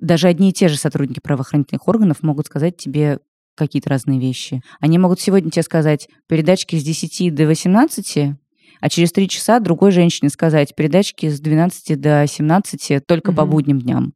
Даже 0.00 0.28
одни 0.28 0.50
и 0.50 0.52
те 0.52 0.68
же 0.68 0.76
сотрудники 0.76 1.20
правоохранительных 1.20 1.88
органов 1.88 2.22
могут 2.22 2.46
сказать 2.46 2.76
тебе 2.76 3.20
какие-то 3.54 3.90
разные 3.90 4.18
вещи. 4.20 4.62
Они 4.80 4.98
могут 4.98 5.20
сегодня 5.20 5.50
тебе 5.50 5.62
сказать 5.62 6.08
передачки 6.28 6.76
с 6.76 6.82
10 6.82 7.34
до 7.34 7.46
18, 7.46 8.34
а 8.80 8.88
через 8.88 9.12
три 9.12 9.28
часа 9.28 9.60
другой 9.60 9.92
женщине 9.92 10.28
сказать 10.30 10.74
передачки 10.74 11.28
с 11.28 11.40
12 11.40 12.00
до 12.00 12.26
17 12.26 13.00
только 13.06 13.32
по 13.32 13.42
Мгм. 13.42 13.50
будним 13.50 13.80
дням. 13.80 14.12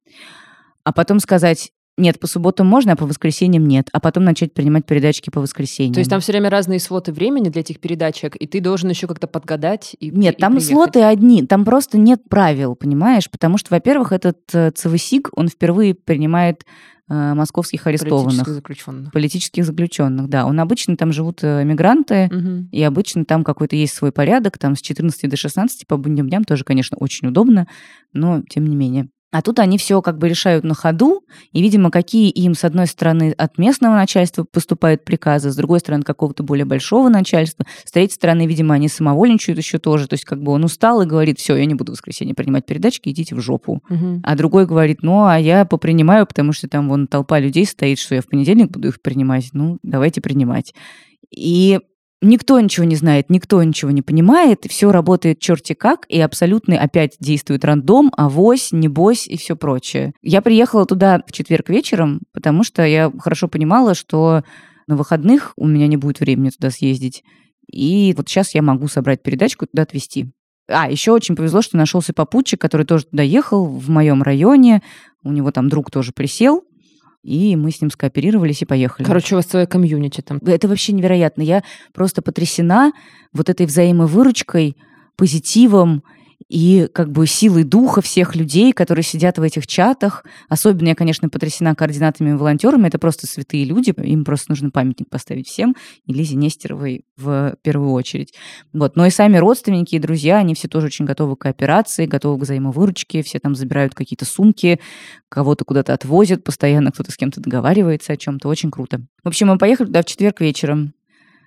А 0.85 0.93
потом 0.93 1.21
сказать, 1.21 1.71
нет, 1.97 2.21
по 2.21 2.29
субботам 2.29 2.67
можно, 2.69 2.93
а 2.93 2.97
по 2.97 3.07
воскресеньям 3.07 3.67
нет. 3.67 3.89
А 3.93 3.99
потом 3.99 4.23
начать 4.25 4.55
принимать 4.55 4.87
передачки 4.87 5.31
по 5.31 5.41
воскресеньям. 5.41 5.95
То 5.95 5.99
есть 5.99 6.09
там 6.11 6.21
все 6.21 6.31
время 6.33 6.49
разные 6.49 6.79
своты 6.79 7.13
времени 7.13 7.49
для 7.49 7.61
этих 7.63 7.81
передачек, 7.81 8.37
и 8.37 8.47
ты 8.47 8.61
должен 8.61 8.89
еще 8.89 9.09
как-то 9.09 9.27
подгадать 9.27 9.97
и 9.99 10.11
Нет, 10.13 10.37
и 10.37 10.41
там 10.41 10.53
приехать. 10.53 10.73
слоты 10.73 11.03
одни, 11.03 11.45
там 11.45 11.65
просто 11.65 11.99
нет 11.99 12.21
правил, 12.29 12.77
понимаешь? 12.77 13.29
Потому 13.29 13.59
что, 13.59 13.75
во-первых, 13.75 14.13
этот 14.13 14.39
э, 14.55 14.71
ЦВСИГ, 14.71 15.31
он 15.33 15.49
впервые 15.49 15.95
принимает 15.95 16.65
московских 17.09 17.87
арестованных. 17.87 18.25
Политических 18.27 18.53
заключенных. 18.55 19.13
Политических 19.13 19.65
заключенных, 19.65 20.29
да. 20.29 20.47
Он 20.47 20.61
обычно 20.61 20.97
там 20.97 21.13
живут 21.13 21.41
э, 21.43 21.65
мигранты, 21.65 22.29
Мгм. 22.31 22.69
и 22.71 22.83
обычно 22.83 23.25
там 23.25 23.45
какой-то 23.45 23.77
есть 23.77 23.95
свой 23.95 24.13
порядок, 24.13 24.59
там 24.59 24.77
с 24.77 24.81
14 24.81 25.29
до 25.29 25.37
16 25.37 25.87
по 25.87 25.97
будним 25.97 26.29
дням 26.29 26.45
тоже, 26.45 26.65
конечно, 26.65 26.97
очень 26.99 27.29
удобно, 27.29 27.67
но 28.13 28.43
тем 28.49 28.67
не 28.67 28.77
менее. 28.77 29.09
А 29.31 29.43
тут 29.43 29.59
они 29.59 29.77
все 29.77 30.01
как 30.01 30.17
бы 30.17 30.29
решают 30.29 30.65
на 30.65 30.75
ходу, 30.75 31.23
и, 31.53 31.61
видимо, 31.61 31.91
какие 31.91 32.31
им, 32.31 32.55
с 32.55 32.65
одной 32.65 32.87
стороны, 32.87 33.35
от 33.37 33.59
местного 33.59 33.95
начальства 33.95 34.45
поступают 34.45 35.05
приказы, 35.05 35.51
с 35.51 35.57
другой 35.57 35.81
стороны, 35.81 36.01
от 36.01 36.07
какого-то 36.07 36.43
более 36.43 36.65
большого 36.65 37.11
начальства, 37.11 37.67
с 37.85 37.91
третьей 37.91 38.15
стороны, 38.15 38.47
видимо, 38.47 38.75
они 38.75 38.89
самовольничают 38.89 39.59
еще 39.59 39.79
тоже, 39.79 40.09
то 40.09 40.15
есть 40.15 40.25
как 40.25 40.43
бы 40.43 40.53
он 40.53 40.65
устал 40.65 41.03
и 41.03 41.07
говорит, 41.07 41.39
все, 41.39 41.57
я 41.57 41.67
не 41.67 41.75
буду 41.75 41.93
в 41.93 41.95
воскресенье 41.95 42.35
принимать 42.35 42.65
передачки, 42.65 43.11
идите 43.11 43.35
в 43.35 43.41
жопу. 43.41 43.83
Мгм. 43.91 44.23
А 44.25 44.35
другой 44.35 44.67
говорит, 44.67 45.03
ну, 45.03 45.27
а 45.27 45.39
я 45.39 45.67
попринимаю, 45.67 46.27
потому 46.27 46.53
что 46.53 46.67
там 46.69 46.89
вон 46.89 47.07
толпа 47.07 47.39
людей 47.39 47.67
стоит, 47.67 47.99
что 47.99 48.15
я 48.15 48.23
в 48.23 48.27
понедельник 48.27 48.71
буду 48.71 48.89
их 48.89 49.03
принимать. 49.03 49.51
Ну, 49.53 49.79
давайте 49.83 50.23
принимать. 50.23 50.73
И 51.31 51.81
никто 52.21 52.59
ничего 52.61 52.85
не 52.85 52.97
знает, 52.97 53.31
никто 53.31 53.63
ничего 53.63 53.91
не 53.91 54.03
понимает, 54.03 54.67
все 54.69 54.91
работает 54.91 55.39
черти 55.39 55.75
как, 55.75 56.05
и 56.09 56.21
абсолютно 56.21 56.81
опять 56.81 57.17
действует 57.21 57.65
рандом, 57.65 58.13
авось, 58.17 58.73
небось 58.73 59.27
и 59.27 59.37
все 59.37 59.57
прочее. 59.57 60.13
Я 60.23 60.43
приехала 60.43 60.87
туда 60.87 61.23
в 61.27 61.33
четверг 61.33 61.69
вечером, 61.69 62.21
потому 62.33 62.65
что 62.65 62.85
я 62.85 63.13
хорошо 63.19 63.49
понимала, 63.49 63.95
что 63.95 64.43
на 64.87 64.97
выходных 64.97 65.53
у 65.57 65.67
меня 65.67 65.87
не 65.87 65.97
будет 65.97 66.21
времени 66.21 66.51
туда 66.51 66.71
съездить. 66.71 67.23
И 67.71 68.15
вот 68.17 68.29
сейчас 68.29 68.55
я 68.55 68.63
могу 68.63 68.89
собрать 68.89 69.23
передачку 69.23 69.67
туда 69.67 69.83
отвезти. 69.83 70.33
А, 70.71 70.91
еще 70.91 71.13
очень 71.13 71.37
повезло, 71.37 71.63
что 71.63 71.77
нашелся 71.77 72.13
попутчик, 72.13 72.61
который 72.61 72.85
тоже 72.85 73.07
туда 73.07 73.23
ехал, 73.23 73.67
в 73.67 73.89
моем 73.89 74.23
районе. 74.23 74.83
У 75.23 75.33
него 75.33 75.51
там 75.51 75.69
друг 75.69 75.91
тоже 75.91 76.13
присел, 76.13 76.65
и 77.29 77.57
мы 77.57 77.71
с 77.71 77.81
ним 77.81 77.91
скооперировались 77.91 78.63
и 78.63 78.65
поехали. 78.65 79.07
Короче, 79.07 79.35
у 79.35 79.39
вас 79.39 79.45
целая 79.45 79.67
комьюнити 79.67 80.23
там. 80.23 80.39
Это 80.39 80.67
вообще 80.67 80.93
невероятно. 80.93 81.43
Я 81.43 81.63
просто 81.93 82.23
потрясена 82.23 82.93
вот 83.33 83.51
этой 83.51 83.67
взаимовыручкой, 83.67 84.77
позитивом 85.17 86.03
и 86.47 86.89
как 86.93 87.11
бы 87.11 87.27
силой 87.27 87.65
духа 87.65 88.01
всех 88.01 88.37
людей, 88.37 88.73
которые 88.73 89.03
сидят 89.03 89.39
в 89.39 89.43
этих 89.43 89.67
чатах. 89.67 90.25
Особенно 90.49 90.89
я, 90.89 90.95
конечно, 90.95 91.29
потрясена 91.29 91.75
координатами 91.75 92.31
и 92.31 92.35
волонтерами. 92.35 92.89
Это 92.89 92.99
просто 92.99 93.27
святые 93.27 93.65
люди. 93.65 93.91
Им 93.91 94.25
просто 94.25 94.51
нужно 94.51 94.71
памятник 94.71 95.11
поставить 95.11 95.49
всем. 95.49 95.77
И 96.07 96.13
Лизе 96.13 96.37
Нестеровой 96.37 97.05
в 97.17 97.57
первую 97.63 97.93
очередь. 97.93 98.35
Вот. 98.73 98.97
Но 98.97 99.05
и 99.05 99.11
сами 99.11 99.37
родственники 99.37 99.97
и 99.97 99.99
друзья, 99.99 100.39
они 100.39 100.55
все 100.55 100.69
тоже 100.69 100.87
очень 100.87 101.05
готовы 101.05 101.37
к 101.37 101.41
кооперации, 101.41 102.07
готовы 102.07 102.39
к 102.39 102.43
взаимовыручке. 102.43 103.23
Все 103.23 103.39
там 103.41 103.55
забирают 103.55 103.95
какие-то 103.95 104.25
сумки, 104.25 104.81
кого-то 105.29 105.65
куда-то 105.65 105.93
отвозят, 105.93 106.45
постоянно 106.45 106.93
кто-то 106.93 107.11
с 107.11 107.17
кем-то 107.17 107.41
договаривается 107.41 108.13
о 108.13 108.17
чем-то. 108.17 108.49
Очень 108.49 108.71
круто. 108.71 109.03
В 109.23 109.29
общем, 109.29 109.49
мы 109.49 109.59
поехали 109.59 109.89
туда 109.89 110.03
в 110.03 110.07
четверг 110.07 110.41
вечером. 110.41 110.95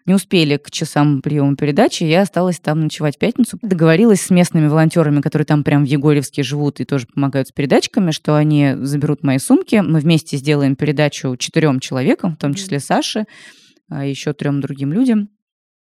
Не 0.06 0.16
успели 0.16 0.58
к 0.58 0.72
часам 0.72 1.22
приема 1.22 1.56
передачи, 1.56 2.04
я 2.04 2.22
осталась 2.22 2.60
там 2.60 2.82
ночевать 2.82 3.16
в 3.16 3.20
пятницу. 3.20 3.60
Договорилась 3.62 4.22
с 4.22 4.30
местными 4.30 4.68
волонтерами, 4.68 5.22
которые 5.22 5.46
там 5.46 5.64
прям 5.64 5.86
в 5.86 5.88
Егорьевске 5.88 6.44
живут 6.44 6.80
и 6.80 6.86
тоже 6.86 7.08
помогают 7.14 7.50
с 7.50 7.52
передачками, 7.52 8.12
что 8.12 8.36
они 8.36 8.74
заберут 8.82 9.24
мои 9.24 9.38
сумки. 9.38 9.76
Мы 9.76 10.00
вместе 10.00 10.38
сделаем 10.38 10.76
передачу 10.76 11.36
четырем 11.38 11.80
человекам, 11.80 12.36
в 12.36 12.38
том 12.40 12.54
числе 12.56 12.80
Саше, 12.80 13.26
а 13.90 14.06
еще 14.06 14.34
трем 14.34 14.60
другим 14.62 14.92
людям. 14.92 15.30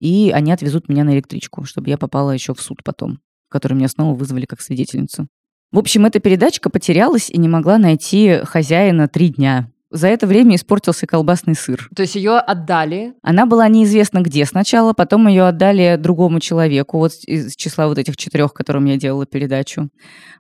И 0.01 0.33
они 0.35 0.51
отвезут 0.51 0.89
меня 0.89 1.05
на 1.05 1.15
электричку, 1.15 1.65
чтобы 1.65 1.89
я 1.89 1.97
попала 1.97 2.33
еще 2.33 2.55
в 2.55 2.61
суд 2.61 2.83
потом, 2.83 3.21
который 3.49 3.75
меня 3.75 3.89
снова 3.89 4.17
вызвали 4.17 4.47
как 4.47 4.61
свидетельницу. 4.61 5.29
В 5.71 5.79
общем, 5.79 6.05
эта 6.05 6.19
передачка 6.19 6.71
потерялась 6.71 7.31
и 7.31 7.39
не 7.39 7.49
могла 7.49 7.79
найти 7.79 8.41
хозяина 8.43 9.07
три 9.07 9.29
дня. 9.29 9.71
За 9.93 10.09
это 10.09 10.27
время 10.27 10.57
испортился 10.57 11.07
колбасный 11.07 11.55
сыр. 11.55 11.89
То 11.95 12.03
есть 12.03 12.15
ее 12.15 12.39
отдали? 12.39 13.13
Она 13.23 13.45
была 13.45 13.69
неизвестно 13.69 14.23
где 14.23 14.47
сначала, 14.47 14.95
потом 14.95 15.29
ее 15.29 15.47
отдали 15.47 15.97
другому 15.99 16.41
человеку, 16.41 16.99
вот 16.99 17.13
из 17.27 17.55
числа 17.57 17.89
вот 17.89 17.99
этих 17.99 18.17
четырех, 18.17 18.55
которым 18.55 18.87
я 18.87 18.97
делала 18.97 19.27
передачу. 19.27 19.91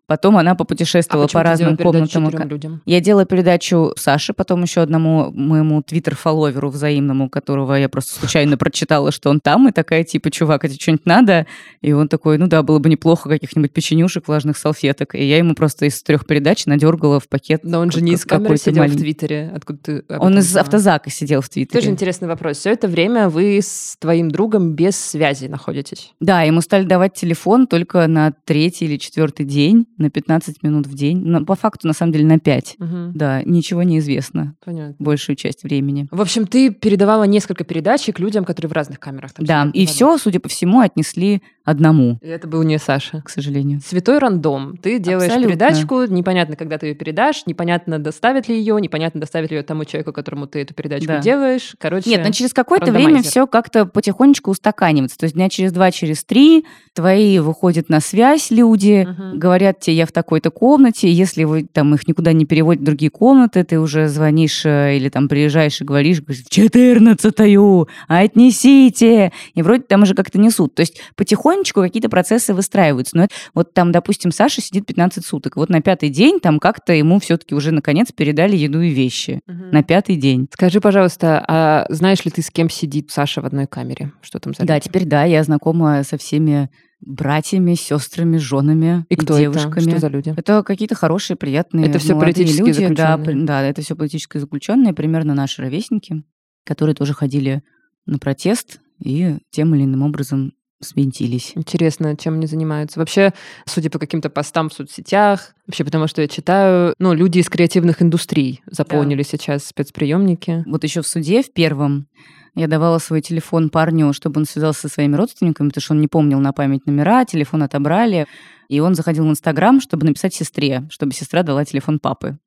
Потом 0.07 0.37
она 0.37 0.55
попутешествовала 0.55 1.27
а 1.27 1.33
по 1.33 1.43
разным 1.43 1.77
комнатам. 1.77 2.29
Людям? 2.49 2.83
Я 2.85 3.01
делала 3.01 3.25
передачу 3.25 3.93
Саше, 3.97 4.33
потом 4.33 4.62
еще 4.62 4.81
одному 4.81 5.31
моему 5.33 5.81
твиттер-фолловеру 5.81 6.71
взаимному, 6.71 7.31
которого 7.31 7.75
я 7.75 7.88
просто 7.88 8.19
случайно 8.19 8.59
прочитала, 8.59 9.12
что 9.12 9.31
он 9.31 9.41
там, 9.41 9.69
и 9.69 9.73
такая 9.73 10.05
типа, 10.05 10.31
чувак, 10.31 10.65
это 10.65 10.75
что-нибудь 10.75 11.07
надо? 11.07 11.47
И 11.81 11.93
он 11.93 12.09
такой, 12.09 12.37
ну 12.37 12.47
да, 12.47 12.62
было 12.62 12.79
бы 12.79 12.88
неплохо 12.88 13.29
каких-нибудь 13.29 13.73
печенюшек, 13.73 14.29
влажных 14.29 14.59
салфеток. 14.59 15.15
И 15.15 15.25
я 15.25 15.38
ему 15.38 15.55
просто 15.55 15.87
из 15.87 16.03
трех 16.03 16.27
передач 16.27 16.67
надергала 16.67 17.21
в 17.21 17.29
пакет. 17.29 17.61
Но 17.62 17.81
он 17.81 17.91
же 17.91 18.03
не 18.03 18.12
из 18.12 18.25
камеры 18.25 18.57
сидел 18.57 18.83
маленький. 18.83 18.99
в 18.99 19.01
Твиттере. 19.03 19.41
Откуда 19.55 19.78
ты 19.78 20.05
Он 20.09 20.38
из 20.38 20.57
автозака 20.57 21.11
сидел 21.11 21.40
в 21.40 21.48
Твиттере. 21.48 21.81
Тоже 21.81 21.90
интересный 21.90 22.28
вопрос. 22.28 22.59
Все 22.59 22.70
это 22.70 22.88
время 22.88 23.28
вы 23.28 23.59
с 23.59 23.96
твоим 23.98 24.31
другом 24.31 24.74
без 24.74 24.96
связи 24.96 25.46
находитесь? 25.46 26.12
Да, 26.20 26.42
ему 26.42 26.61
стали 26.61 26.85
давать 26.85 27.14
телефон 27.14 27.66
только 27.66 28.07
на 28.07 28.33
третий 28.44 28.87
или 28.87 28.96
четвертый 28.96 29.46
день 29.46 29.87
на 29.98 30.11
15 30.11 30.62
минут 30.62 30.87
в 30.87 30.94
день. 30.94 31.22
Но 31.24 31.44
по 31.44 31.55
факту, 31.55 31.87
на 31.87 31.94
самом 31.94 32.12
деле, 32.12 32.26
на 32.26 32.38
5. 32.38 32.76
Угу. 32.78 32.88
Да, 33.14 33.42
ничего 33.44 33.83
не 33.83 33.98
известно. 33.98 34.55
Понятно. 34.64 34.94
Большую 34.98 35.37
часть 35.37 35.62
времени. 35.62 36.09
В 36.11 36.20
общем, 36.20 36.46
ты 36.46 36.70
передавала 36.70 37.24
несколько 37.24 37.64
передачек 37.64 38.18
людям, 38.18 38.44
которые 38.44 38.70
в 38.70 38.72
разных 38.72 39.00
камерах. 39.00 39.33
Там 39.33 39.44
да, 39.46 39.70
и 39.72 39.87
все, 39.87 40.18
судя 40.18 40.40
по 40.40 40.48
всему, 40.48 40.81
отнесли 40.81 41.42
одному. 41.64 42.18
И 42.22 42.28
это 42.28 42.48
был 42.48 42.62
не 42.62 42.78
Саша. 42.78 43.22
К 43.22 43.31
сожалению. 43.31 43.81
Святой 43.85 44.18
рандом. 44.18 44.76
Ты 44.76 44.98
делаешь 44.98 45.31
Абсолютно. 45.31 45.48
передачку, 45.52 46.05
непонятно, 46.05 46.57
когда 46.57 46.78
ты 46.78 46.87
ее 46.87 46.94
передашь, 46.94 47.46
непонятно, 47.46 47.98
доставят 47.98 48.48
ли 48.48 48.57
ее, 48.57 48.81
непонятно, 48.81 49.20
доставят 49.20 49.32
ли 49.40 49.49
ее 49.51 49.62
тому 49.62 49.85
человеку, 49.85 50.12
которому 50.12 50.47
ты 50.47 50.61
эту 50.61 50.75
передачку 50.75 51.09
да. 51.09 51.18
делаешь. 51.21 51.75
Короче, 51.79 52.11
Нет, 52.11 52.23
но 52.25 52.31
через 52.33 52.53
какое-то 52.53 52.92
время 52.92 53.23
все 53.23 53.47
как-то 53.47 53.87
потихонечку 53.87 54.51
устаканивается. 54.51 55.18
То 55.18 55.25
есть 55.25 55.35
дня 55.35 55.49
через 55.49 55.73
два, 55.73 55.90
через 55.90 56.25
три 56.25 56.64
твои 56.95 57.38
выходят 57.38 57.88
на 57.88 58.01
связь 58.01 58.51
люди, 58.51 59.09
угу. 59.09 59.38
говорят 59.38 59.81
тебе, 59.81 59.97
я 59.97 60.07
в 60.07 60.12
такой-то 60.12 60.51
комнате, 60.51 61.11
если 61.11 61.45
вы 61.45 61.64
там 61.64 61.95
их 61.95 62.07
никуда 62.07 62.33
не 62.33 62.45
переводят 62.45 62.83
в 62.83 62.85
другие 62.85 63.11
комнаты, 63.11 63.64
ты 63.64 63.79
уже 63.81 64.09
звонишь 64.09 64.64
э, 64.64 64.97
или 64.97 65.09
там 65.09 65.29
приезжаешь 65.29 65.81
и 65.81 65.85
говоришь, 65.85 66.21
говоришь 66.21 66.45
в 66.45 66.51
четырнадцатую, 66.51 67.88
отнесите. 68.09 69.33
И 69.55 69.62
вроде 69.62 69.83
там 69.83 70.03
уже 70.03 70.14
как-то 70.14 70.38
несут. 70.38 70.75
То 70.75 70.81
есть 70.81 71.01
потихонечку 71.16 71.81
какие-то 71.81 72.09
процессы 72.09 72.55
выстраиваются. 72.55 73.16
Но 73.16 73.25
это, 73.25 73.35
вот 73.55 73.73
там, 73.73 73.92
допустим, 73.92 74.33
Саша 74.33 74.61
сидит 74.61 74.87
15 74.87 75.25
суток. 75.25 75.57
Вот 75.57 75.68
на 75.68 75.81
пятый 75.81 76.09
день 76.09 76.40
там 76.40 76.59
как-то 76.59 76.92
ему 76.92 77.18
все-таки 77.21 77.55
уже 77.55 77.71
наконец 77.71 78.12
передали 78.12 78.57
еду 78.57 78.81
и 78.81 78.90
вещи. 78.90 79.22
Угу. 79.31 79.65
На 79.73 79.83
пятый 79.83 80.17
день. 80.17 80.49
Скажи, 80.53 80.81
пожалуйста, 80.81 81.45
а 81.47 81.87
знаешь 81.89 82.25
ли 82.25 82.31
ты, 82.31 82.43
с 82.43 82.51
кем 82.51 82.69
сидит 82.69 83.11
Саша 83.11 83.41
в 83.41 83.47
одной 83.47 83.67
камере? 83.67 84.13
Что 84.23 84.39
там 84.39 84.55
за 84.55 84.65
Да, 84.65 84.81
теперь 84.81 85.05
да, 85.05 85.25
я 85.25 85.43
знакома 85.45 86.03
со 86.05 86.17
всеми 86.19 86.71
братьями, 87.01 87.75
сестрами, 87.75 88.37
женами 88.37 89.05
и, 89.09 89.17
кто 89.17 89.39
девушками. 89.39 89.83
Это? 89.83 89.91
Что 89.91 89.99
за 90.01 90.09
люди? 90.09 90.35
Это 90.37 90.63
какие-то 90.63 90.95
хорошие, 90.95 91.37
приятные 91.37 91.87
Это 91.87 91.99
все 91.99 92.19
политические 92.19 92.67
люди. 92.67 92.81
заключенные? 92.81 93.45
Да, 93.47 93.47
да, 93.47 93.63
это 93.63 93.83
все 93.83 93.97
политические 93.97 94.41
заключенные, 94.41 94.93
примерно 94.93 95.35
наши 95.35 95.63
ровесники, 95.63 96.23
которые 96.65 96.95
тоже 96.95 97.13
ходили 97.13 97.63
на 98.07 98.19
протест 98.19 98.81
и 98.99 99.39
тем 99.51 99.75
или 99.75 99.85
иным 99.85 100.03
образом 100.03 100.53
свинтились. 100.83 101.53
Интересно, 101.55 102.16
чем 102.16 102.35
они 102.35 102.47
занимаются. 102.47 102.99
Вообще, 102.99 103.33
судя 103.64 103.90
по 103.90 103.99
каким-то 103.99 104.31
постам 104.31 104.68
в 104.68 104.75
соцсетях, 104.75 105.55
вообще 105.66 105.85
потому 105.85 106.07
что 106.07 106.23
я 106.23 106.29
читаю, 106.29 106.95
ну, 106.99 107.12
люди 107.12 107.38
из 107.38 107.49
креативных 107.49 108.03
индустрий 108.03 108.62
заполнили 108.66 109.23
да. 109.23 109.29
сейчас 109.29 109.66
спецприемники. 109.66 110.64
Вот 110.66 110.85
еще 110.85 111.03
в 111.03 111.07
суде 111.07 111.42
в 111.42 111.53
первом 111.53 112.09
я 112.55 112.68
давала 112.68 112.99
свой 112.99 113.23
телефон 113.23 113.71
парню, 113.71 114.12
чтобы 114.12 114.40
он 114.40 114.45
связался 114.45 114.83
со 114.83 114.88
своими 114.88 115.16
родственниками, 115.16 115.68
потому 115.68 115.83
что 115.83 115.95
он 115.95 116.01
не 116.01 116.09
помнил 116.09 116.38
на 116.38 116.53
память 116.53 116.87
номера, 116.87 117.25
телефон 117.25 117.62
отобрали. 117.62 118.27
И 118.68 118.81
он 118.81 118.95
заходил 118.95 119.27
в 119.27 119.31
Инстаграм, 119.31 119.81
чтобы 119.81 120.05
написать 120.07 120.35
сестре, 120.35 120.87
чтобы 120.90 121.12
сестра 121.12 121.42
дала 121.42 121.64
телефон 121.64 121.99
папы. 121.99 122.38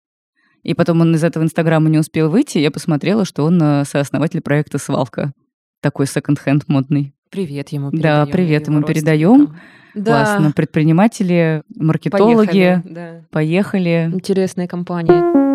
И 0.62 0.74
потом 0.74 1.02
он 1.02 1.14
из 1.16 1.24
этого 1.24 1.44
Инстаграма 1.44 1.90
не 1.90 2.00
успел 2.00 2.30
выйти, 2.30 2.58
я 2.58 2.72
посмотрела, 2.72 3.26
что 3.26 3.44
он 3.44 3.62
э, 3.62 3.86
сооснователь 3.86 4.42
проекта 4.42 4.80
«Свалка». 4.80 5.32
Такой 5.80 6.08
секонд-хенд 6.08 6.68
модный. 6.68 7.15
Привет 7.30 7.70
ему 7.70 7.92
передаем. 7.92 8.26
Да, 8.26 8.32
привет 8.32 8.68
ему 8.68 8.84
передаем. 8.84 9.56
Да. 9.94 10.26
Классно. 10.26 10.52
Предприниматели, 10.52 11.64
маркетологи. 11.76 12.48
Поехали. 12.48 12.82
Да. 12.86 13.22
Поехали. 13.32 14.12
Интересная 14.14 14.68
компания. 14.68 15.46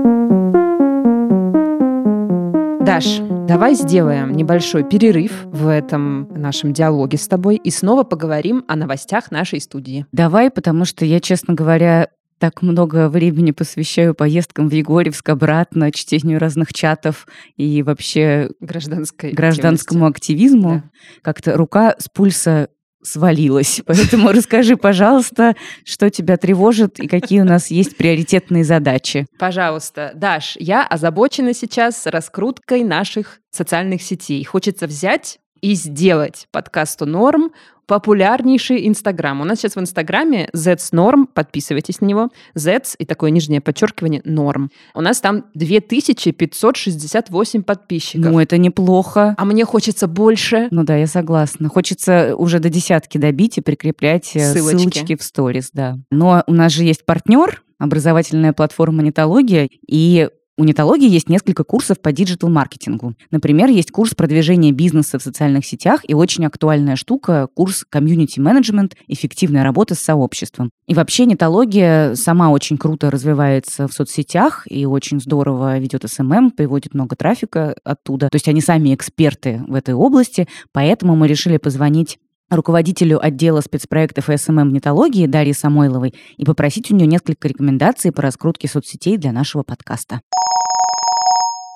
Даш, 2.85 3.21
давай 3.47 3.75
сделаем 3.75 4.33
небольшой 4.33 4.83
перерыв 4.83 5.45
в 5.45 5.69
этом 5.69 6.29
нашем 6.35 6.73
диалоге 6.73 7.19
с 7.19 7.29
тобой 7.29 7.57
и 7.57 7.71
снова 7.71 8.03
поговорим 8.03 8.65
о 8.67 8.75
новостях 8.77 9.31
нашей 9.31 9.61
студии. 9.61 10.07
Давай, 10.13 10.51
потому 10.51 10.85
что 10.87 11.05
я, 11.05 11.21
честно 11.21 11.55
говоря, 11.55 12.09
так 12.40 12.62
много 12.62 13.09
времени 13.11 13.50
посвящаю 13.50 14.14
поездкам 14.14 14.68
в 14.68 14.72
Егорьевск 14.72 15.29
обратно, 15.29 15.92
чтению 15.92 16.40
разных 16.40 16.72
чатов 16.72 17.29
и 17.57 17.83
вообще 17.83 18.50
Гражданской 18.61 19.33
гражданскому 19.33 20.07
активизму. 20.07 20.83
Да. 20.83 20.90
Как-то 21.22 21.57
рука 21.57 21.94
с 21.98 22.09
пульса 22.09 22.70
свалилась. 23.03 23.83
Поэтому 23.87 24.33
расскажи, 24.33 24.76
пожалуйста, 24.76 25.55
что 25.85 26.09
тебя 26.09 26.38
тревожит 26.38 26.98
и 26.98 27.09
какие 27.09 27.40
у 27.40 27.44
нас 27.44 27.70
есть 27.70 27.96
приоритетные 27.98 28.64
задачи. 28.64 29.26
Пожалуйста. 29.38 30.12
Даш, 30.14 30.57
я 30.59 30.87
озабочена 30.87 31.53
сейчас 31.53 32.07
раскруткой 32.07 32.85
наших 32.85 33.40
социальных 33.50 34.00
сетей. 34.00 34.42
Хочется 34.44 34.87
взять 34.87 35.38
и 35.61 35.75
сделать 35.75 36.49
подкасту 36.51 37.07
«Норм» 37.07 37.53
популярнейший 37.90 38.87
Инстаграм. 38.87 39.40
У 39.40 39.44
нас 39.44 39.59
сейчас 39.59 39.75
в 39.75 39.81
Инстаграме 39.81 40.49
Zets 40.55 40.92
Norm, 40.92 41.27
подписывайтесь 41.27 42.01
на 42.01 42.07
него. 42.07 42.29
Zets 42.57 42.94
и 42.96 43.05
такое 43.05 43.33
нижнее 43.33 43.61
подчеркивание 43.61 44.23
Норм. 44.25 44.70
У 44.94 45.01
нас 45.01 45.20
там 45.20 45.46
2568 45.55 47.64
подписчиков. 47.64 48.31
Ну, 48.31 48.38
это 48.38 48.59
неплохо. 48.59 49.35
А 49.37 49.44
мне 49.44 49.64
хочется 49.64 50.07
больше. 50.07 50.68
Ну 50.70 50.85
да, 50.85 50.94
я 50.94 51.09
согласна. 51.09 51.68
Хочется 51.68 52.37
уже 52.37 52.61
до 52.61 52.68
десятки 52.68 53.18
добить 53.18 53.59
и 53.59 53.61
прикреплять 53.61 54.37
э, 54.37 54.53
ссылочки, 54.53 54.79
ссылочки 54.79 55.16
в 55.16 55.25
сторис, 55.25 55.70
да. 55.73 55.99
Но 56.12 56.44
у 56.46 56.55
нас 56.55 56.70
же 56.70 56.85
есть 56.85 57.05
партнер, 57.05 57.64
образовательная 57.81 58.53
платформа 58.53 59.03
«Нетология», 59.03 59.68
и 59.88 60.29
у 60.61 60.64
нетологии 60.64 61.09
есть 61.09 61.31
несколько 61.31 61.64
курсов 61.64 62.01
по 62.01 62.12
digital-маркетингу. 62.12 63.14
Например, 63.31 63.70
есть 63.70 63.90
курс 63.90 64.14
продвижения 64.14 64.73
бизнеса 64.73 65.18
в 65.18 65.23
социальных 65.23 65.64
сетях 65.64 66.03
и 66.07 66.12
очень 66.12 66.44
актуальная 66.44 66.96
штука– 66.96 67.49
курс 67.55 67.83
community-менеджмент, 67.88 68.95
эффективная 69.09 69.64
работа 69.64 69.94
с 69.94 70.01
сообществом. 70.01 70.68
И 70.87 70.92
вообще 70.92 71.25
нетология 71.25 72.14
сама 72.14 72.51
очень 72.51 72.77
круто 72.77 73.11
развивается 73.11 73.88
в 73.88 73.94
соцсетях 73.94 74.64
и 74.68 74.85
очень 74.85 75.18
здорово 75.18 75.79
ведет 75.79 76.05
SMM, 76.07 76.51
приводит 76.51 76.92
много 76.92 77.16
трафика 77.16 77.75
оттуда. 77.83 78.29
То 78.29 78.37
есть 78.37 78.49
они 78.49 78.61
сами 78.61 78.94
эксперты 78.94 79.62
в 79.66 79.75
этой 79.75 79.94
области, 79.94 80.46
поэтому 80.73 81.16
мы 81.16 81.27
решили 81.27 81.57
позвонить 81.57 82.18
руководителю 82.51 83.25
отдела 83.25 83.62
спецпроектов 83.62 84.29
и 84.29 84.37
SMM 84.37 84.75
нетологии 84.75 85.27
Дарье 85.27 85.55
Самойловой 85.55 86.14
и 86.37 86.44
попросить 86.44 86.90
у 86.90 86.96
нее 86.96 87.07
несколько 87.07 87.49
рекомендаций 87.49 88.12
по 88.12 88.20
раскрутке 88.20 88.68
соцсетей 88.68 89.16
для 89.16 89.33
нашего 89.33 89.62
подкаста. 89.62 90.20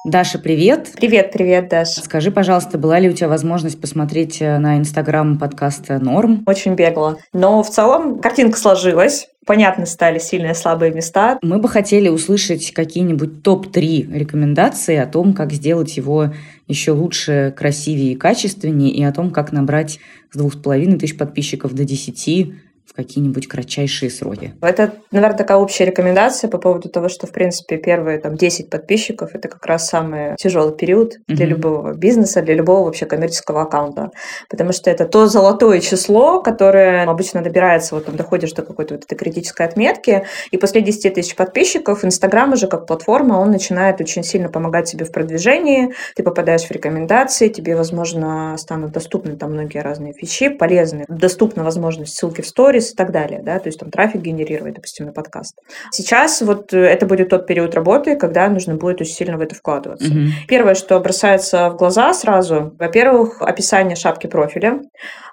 Даша, 0.04 0.38
привет. 0.38 0.92
Привет, 0.96 1.32
привет, 1.32 1.70
Даша. 1.70 2.02
Скажи, 2.02 2.30
пожалуйста, 2.30 2.76
была 2.76 2.98
ли 2.98 3.08
у 3.08 3.14
тебя 3.14 3.26
возможность 3.26 3.80
посмотреть 3.80 4.42
э, 4.42 4.58
на 4.58 4.76
Инстаграм 4.76 5.38
подкаста 5.38 5.98
«Норм»? 5.98 6.42
Очень 6.46 6.74
бегло. 6.74 7.16
Но 7.32 7.62
в 7.62 7.70
целом 7.70 8.18
картинка 8.18 8.58
сложилась. 8.58 9.28
Понятно 9.46 9.86
стали 9.86 10.18
сильные 10.18 10.52
и 10.52 10.54
слабые 10.54 10.92
места. 10.92 11.38
Мы 11.40 11.56
бы 11.56 11.70
хотели 11.70 12.10
услышать 12.10 12.74
какие-нибудь 12.74 13.42
топ-3 13.42 14.12
рекомендации 14.14 14.96
о 14.96 15.06
том, 15.06 15.32
как 15.32 15.52
сделать 15.52 15.96
его 15.96 16.34
еще 16.68 16.92
лучше, 16.92 17.54
красивее 17.56 18.12
и 18.12 18.16
качественнее, 18.16 18.90
и 18.90 19.02
о 19.02 19.12
том, 19.12 19.30
как 19.30 19.52
набрать 19.52 20.00
с 20.30 20.36
двух 20.36 20.52
с 20.52 20.56
половиной 20.56 20.98
тысяч 20.98 21.16
подписчиков 21.16 21.72
до 21.72 21.84
10 21.84 22.52
в 22.86 22.94
какие-нибудь 22.94 23.48
кратчайшие 23.48 24.10
сроки. 24.10 24.54
Это, 24.60 24.94
наверное, 25.10 25.38
такая 25.38 25.58
общая 25.58 25.86
рекомендация 25.86 26.50
по 26.50 26.58
поводу 26.58 26.88
того, 26.88 27.08
что, 27.08 27.26
в 27.26 27.32
принципе, 27.32 27.76
первые 27.76 28.18
там, 28.18 28.36
10 28.36 28.70
подписчиков– 28.70 29.30
это 29.34 29.48
как 29.48 29.64
раз 29.66 29.88
самый 29.88 30.36
тяжелый 30.36 30.76
период 30.76 31.14
для 31.26 31.46
mm-hmm. 31.46 31.48
любого 31.48 31.94
бизнеса, 31.94 32.42
для 32.42 32.54
любого 32.54 32.84
вообще 32.84 33.06
коммерческого 33.06 33.62
аккаунта. 33.62 34.10
Потому 34.48 34.72
что 34.72 34.90
это 34.90 35.06
то 35.06 35.26
золотое 35.26 35.80
число, 35.80 36.40
которое 36.42 37.04
обычно 37.04 37.42
добирается, 37.42 37.94
вот 37.94 38.04
там 38.06 38.16
доходишь 38.16 38.52
до 38.52 38.62
какой-то 38.62 38.94
вот 38.94 39.04
этой 39.04 39.16
критической 39.16 39.66
отметки, 39.66 40.26
и 40.50 40.56
после 40.56 40.80
10 40.80 41.14
тысяч 41.14 41.34
подписчиков 41.34 42.04
Инстаграм 42.04 42.52
уже 42.52 42.66
как 42.66 42.86
платформа, 42.86 43.34
он 43.34 43.50
начинает 43.50 44.00
очень 44.00 44.22
сильно 44.22 44.48
помогать 44.48 44.90
тебе 44.90 45.04
в 45.04 45.12
продвижении, 45.12 45.94
ты 46.14 46.22
попадаешь 46.22 46.64
в 46.64 46.70
рекомендации, 46.70 47.48
тебе, 47.48 47.76
возможно, 47.76 48.56
станут 48.58 48.92
доступны 48.92 49.36
там 49.36 49.52
многие 49.52 49.78
разные 49.78 50.12
фичи, 50.12 50.48
полезные. 50.48 51.06
Доступна 51.08 51.64
возможность 51.64 52.14
ссылки 52.16 52.42
в 52.42 52.46
сторис, 52.46 52.73
сторис 52.74 52.92
и 52.92 52.96
так 52.96 53.12
далее, 53.12 53.40
да, 53.42 53.58
то 53.58 53.68
есть 53.68 53.78
там 53.78 53.90
трафик 53.90 54.20
генерировать, 54.20 54.74
допустим, 54.74 55.06
на 55.06 55.12
подкаст. 55.12 55.58
Сейчас 55.90 56.42
вот 56.42 56.72
это 56.72 57.06
будет 57.06 57.28
тот 57.28 57.46
период 57.46 57.74
работы, 57.74 58.16
когда 58.16 58.48
нужно 58.48 58.74
будет 58.74 59.00
очень 59.00 59.14
сильно 59.14 59.36
в 59.36 59.40
это 59.40 59.54
вкладываться. 59.54 60.08
Mm-hmm. 60.08 60.28
Первое, 60.48 60.74
что 60.74 60.98
бросается 61.00 61.70
в 61.70 61.76
глаза 61.76 62.12
сразу, 62.14 62.74
во-первых, 62.78 63.40
описание 63.40 63.96
шапки 63.96 64.26
профиля. 64.26 64.80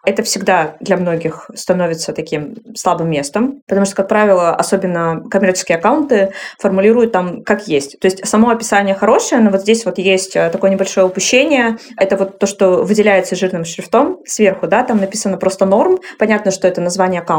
Это 0.04 0.24
всегда 0.24 0.76
для 0.80 0.98
многих 0.98 1.50
становится 1.54 2.12
таким 2.14 2.56
слабым 2.76 3.10
местом, 3.12 3.62
потому 3.68 3.86
что, 3.86 3.96
как 3.96 4.08
правило, 4.08 4.56
особенно 4.56 5.24
коммерческие 5.30 5.78
аккаунты 5.78 6.32
формулируют 6.60 7.12
там 7.12 7.44
как 7.44 7.68
есть. 7.68 8.00
То 8.00 8.08
есть 8.08 8.26
само 8.28 8.50
описание 8.50 8.96
хорошее, 8.96 9.42
но 9.42 9.52
вот 9.52 9.62
здесь 9.62 9.86
вот 9.86 10.00
есть 10.00 10.36
э, 10.36 10.50
такое 10.50 10.72
небольшое 10.72 11.06
упущение. 11.06 11.78
Это 11.98 12.18
вот 12.18 12.40
то, 12.40 12.48
что 12.48 12.84
выделяется 12.84 13.36
жирным 13.36 13.64
шрифтом 13.64 14.18
сверху, 14.26 14.68
да, 14.68 14.84
там 14.84 15.00
написано 15.00 15.38
просто 15.38 15.66
норм. 15.66 16.00
Понятно, 16.18 16.50
что 16.50 16.68
это 16.68 16.82
название 16.82 17.22
аккаунта, 17.22 17.31